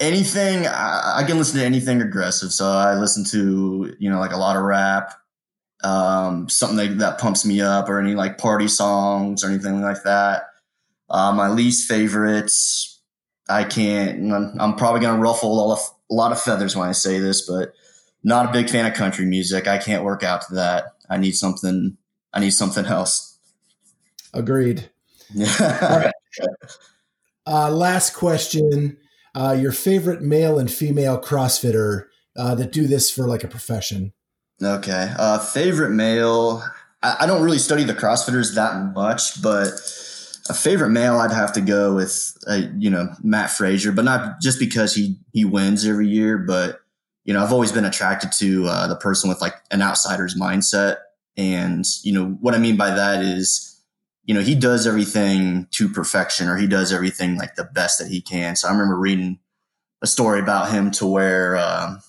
anything, 0.00 0.66
I, 0.66 1.18
I, 1.18 1.24
can 1.24 1.38
listen 1.38 1.60
to 1.60 1.66
anything 1.66 2.00
aggressive. 2.00 2.52
So 2.52 2.66
I 2.66 2.94
listen 2.94 3.24
to, 3.26 3.94
you 3.98 4.10
know, 4.10 4.18
like 4.18 4.32
a 4.32 4.38
lot 4.38 4.56
of 4.56 4.62
rap, 4.62 5.14
um, 5.84 6.48
something 6.48 6.76
that, 6.76 6.98
that 6.98 7.18
pumps 7.18 7.44
me 7.44 7.60
up 7.60 7.88
or 7.88 8.00
any 8.00 8.14
like 8.14 8.38
party 8.38 8.68
songs 8.68 9.44
or 9.44 9.48
anything 9.48 9.82
like 9.82 10.02
that. 10.04 10.44
Uh, 11.08 11.32
my 11.32 11.48
least 11.48 11.88
favorites, 11.88 13.00
I 13.48 13.64
can't, 13.64 14.32
I'm, 14.32 14.54
I'm 14.58 14.74
probably 14.74 15.00
going 15.00 15.14
to 15.14 15.22
ruffle 15.22 15.50
a 15.62 16.14
lot 16.14 16.32
of 16.32 16.40
feathers 16.40 16.74
when 16.74 16.88
I 16.88 16.92
say 16.92 17.18
this, 17.18 17.46
but 17.46 17.74
not 18.24 18.48
a 18.48 18.52
big 18.52 18.68
fan 18.68 18.86
of 18.86 18.94
country 18.94 19.24
music. 19.24 19.68
I 19.68 19.78
can't 19.78 20.02
work 20.02 20.22
out 20.22 20.42
to 20.48 20.54
that. 20.54 20.94
I 21.08 21.18
need 21.18 21.32
something, 21.32 21.96
I 22.32 22.40
need 22.40 22.50
something 22.50 22.86
else. 22.86 23.38
Agreed. 24.32 24.90
Yeah. 25.34 26.12
Uh, 27.46 27.70
last 27.70 28.14
question: 28.14 28.96
uh, 29.34 29.56
Your 29.58 29.72
favorite 29.72 30.22
male 30.22 30.58
and 30.58 30.70
female 30.70 31.20
CrossFitter 31.20 32.06
uh, 32.36 32.54
that 32.54 32.72
do 32.72 32.86
this 32.86 33.10
for 33.10 33.26
like 33.26 33.44
a 33.44 33.48
profession? 33.48 34.12
Okay, 34.62 35.12
uh, 35.18 35.38
favorite 35.38 35.90
male. 35.90 36.62
I, 37.02 37.16
I, 37.20 37.26
don't 37.26 37.42
really 37.42 37.58
study 37.58 37.84
the 37.84 37.94
CrossFitters 37.94 38.54
that 38.54 38.94
much, 38.94 39.42
but 39.42 39.68
a 40.48 40.54
favorite 40.54 40.90
male, 40.90 41.18
I'd 41.18 41.32
have 41.32 41.52
to 41.54 41.60
go 41.60 41.94
with 41.94 42.36
uh, 42.48 42.62
you 42.76 42.90
know 42.90 43.08
Mat 43.22 43.50
Fraser, 43.50 43.92
but 43.92 44.04
not 44.04 44.40
just 44.40 44.58
because 44.58 44.94
he 44.94 45.16
he 45.32 45.44
wins 45.44 45.86
every 45.86 46.08
year, 46.08 46.38
but 46.38 46.80
you 47.24 47.34
know 47.34 47.42
I've 47.42 47.52
always 47.52 47.72
been 47.72 47.84
attracted 47.84 48.32
to 48.38 48.66
uh, 48.66 48.86
the 48.86 48.96
person 48.96 49.28
with 49.28 49.40
like 49.40 49.54
an 49.70 49.82
outsider's 49.82 50.38
mindset, 50.38 50.96
and 51.36 51.84
you 52.02 52.12
know 52.12 52.36
what 52.40 52.54
I 52.54 52.58
mean 52.58 52.76
by 52.76 52.90
that 52.90 53.22
is 53.22 53.75
you 54.26 54.34
know, 54.34 54.40
he 54.40 54.56
does 54.56 54.86
everything 54.86 55.68
to 55.70 55.88
perfection 55.88 56.48
or 56.48 56.56
he 56.56 56.66
does 56.66 56.92
everything 56.92 57.38
like 57.38 57.54
the 57.54 57.64
best 57.64 58.00
that 58.00 58.08
he 58.08 58.20
can. 58.20 58.56
So 58.56 58.68
I 58.68 58.72
remember 58.72 58.98
reading 58.98 59.38
a 60.02 60.06
story 60.06 60.40
about 60.40 60.70
him 60.70 60.90
to 60.92 61.06
where, 61.06 61.56
um, 61.56 62.00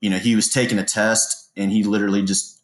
you 0.00 0.10
know, 0.10 0.18
he 0.18 0.36
was 0.36 0.50
taking 0.50 0.78
a 0.78 0.84
test 0.84 1.50
and 1.56 1.72
he 1.72 1.82
literally 1.82 2.22
just 2.22 2.62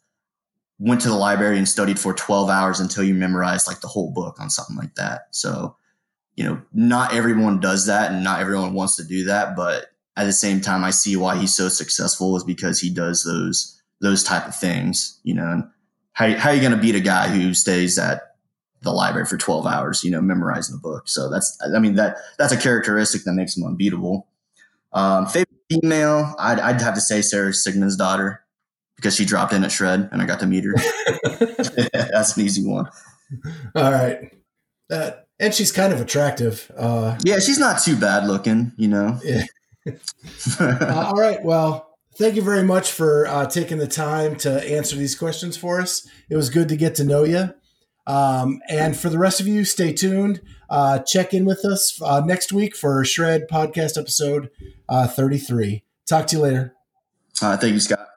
went 0.77 1.01
to 1.01 1.09
the 1.09 1.15
library 1.15 1.57
and 1.57 1.67
studied 1.67 1.99
for 1.99 2.13
12 2.13 2.49
hours 2.49 2.79
until 2.79 3.03
you 3.03 3.15
memorized 3.15 3.67
like 3.67 3.81
the 3.81 3.87
whole 3.87 4.11
book 4.13 4.39
on 4.39 4.51
something 4.51 4.75
like 4.75 4.93
that. 4.95 5.23
So, 5.31 5.75
you 6.35 6.43
know, 6.43 6.61
not 6.71 7.13
everyone 7.13 7.59
does 7.59 7.87
that 7.87 8.11
and 8.11 8.23
not 8.23 8.39
everyone 8.39 8.73
wants 8.73 8.95
to 8.97 9.03
do 9.03 9.25
that. 9.25 9.55
But 9.55 9.87
at 10.15 10.25
the 10.25 10.31
same 10.31 10.61
time, 10.61 10.83
I 10.83 10.91
see 10.91 11.15
why 11.15 11.37
he's 11.37 11.55
so 11.55 11.69
successful 11.69 12.35
is 12.35 12.43
because 12.43 12.79
he 12.79 12.91
does 12.91 13.23
those, 13.23 13.81
those 13.99 14.23
type 14.23 14.47
of 14.47 14.55
things, 14.55 15.19
you 15.23 15.33
know, 15.33 15.67
how, 16.13 16.35
how 16.37 16.49
are 16.49 16.55
you 16.55 16.61
going 16.61 16.75
to 16.75 16.77
beat 16.77 16.95
a 16.95 16.99
guy 16.99 17.29
who 17.29 17.53
stays 17.55 17.97
at 17.97 18.30
the 18.81 18.91
library 18.91 19.25
for 19.25 19.37
12 19.37 19.65
hours, 19.65 20.03
you 20.03 20.11
know, 20.11 20.21
memorizing 20.21 20.75
the 20.75 20.81
book. 20.81 21.07
So 21.07 21.29
that's, 21.29 21.57
I 21.75 21.79
mean, 21.79 21.95
that 21.95 22.17
that's 22.37 22.51
a 22.51 22.57
characteristic 22.57 23.23
that 23.25 23.33
makes 23.33 23.55
him 23.55 23.63
unbeatable. 23.63 24.27
Um, 24.93 25.25
favorite 25.27 25.49
female, 25.69 26.35
I'd, 26.39 26.59
I'd 26.59 26.81
have 26.81 26.95
to 26.95 27.01
say 27.01 27.21
Sara 27.21 27.51
Sigmundsdottir 27.51 28.39
because 28.95 29.15
she 29.15 29.25
dropped 29.25 29.53
in 29.53 29.63
at 29.63 29.71
shred 29.71 30.09
and 30.11 30.21
I 30.21 30.25
got 30.25 30.39
to 30.41 30.47
meet 30.47 30.63
her. 30.63 30.73
that's 31.93 32.37
an 32.37 32.43
easy 32.43 32.65
one. 32.65 32.89
All 33.75 33.91
right. 33.91 34.31
Uh, 34.89 35.11
and 35.39 35.53
she's 35.53 35.71
kind 35.71 35.93
of 35.93 36.01
attractive. 36.01 36.71
Uh, 36.77 37.17
yeah, 37.23 37.39
she's 37.39 37.57
not 37.57 37.81
too 37.81 37.95
bad 37.95 38.27
looking, 38.27 38.71
you 38.77 38.87
know. 38.87 39.19
Yeah. 39.83 39.93
uh, 40.59 41.07
all 41.07 41.19
right. 41.19 41.43
Well, 41.43 41.97
thank 42.15 42.35
you 42.35 42.43
very 42.43 42.61
much 42.61 42.91
for 42.91 43.25
uh, 43.25 43.47
taking 43.47 43.79
the 43.79 43.87
time 43.87 44.35
to 44.35 44.63
answer 44.71 44.95
these 44.95 45.15
questions 45.15 45.57
for 45.57 45.81
us. 45.81 46.07
It 46.29 46.35
was 46.35 46.51
good 46.51 46.69
to 46.69 46.75
get 46.75 46.93
to 46.95 47.03
know 47.03 47.23
you. 47.23 47.51
Um, 48.07 48.61
and 48.69 48.97
for 48.97 49.09
the 49.09 49.19
rest 49.19 49.39
of 49.39 49.47
you, 49.47 49.63
stay 49.65 49.93
tuned. 49.93 50.41
Uh, 50.69 50.99
check 50.99 51.33
in 51.33 51.45
with 51.45 51.63
us 51.65 52.01
uh, 52.01 52.21
next 52.21 52.51
week 52.51 52.75
for 52.75 53.03
Shred 53.05 53.47
podcast 53.49 53.97
episode 53.99 54.49
uh, 54.89 55.07
33. 55.07 55.83
Talk 56.07 56.27
to 56.27 56.37
you 56.37 56.41
later. 56.41 56.75
Uh, 57.41 57.57
thank 57.57 57.73
you, 57.73 57.79
Scott. 57.79 58.07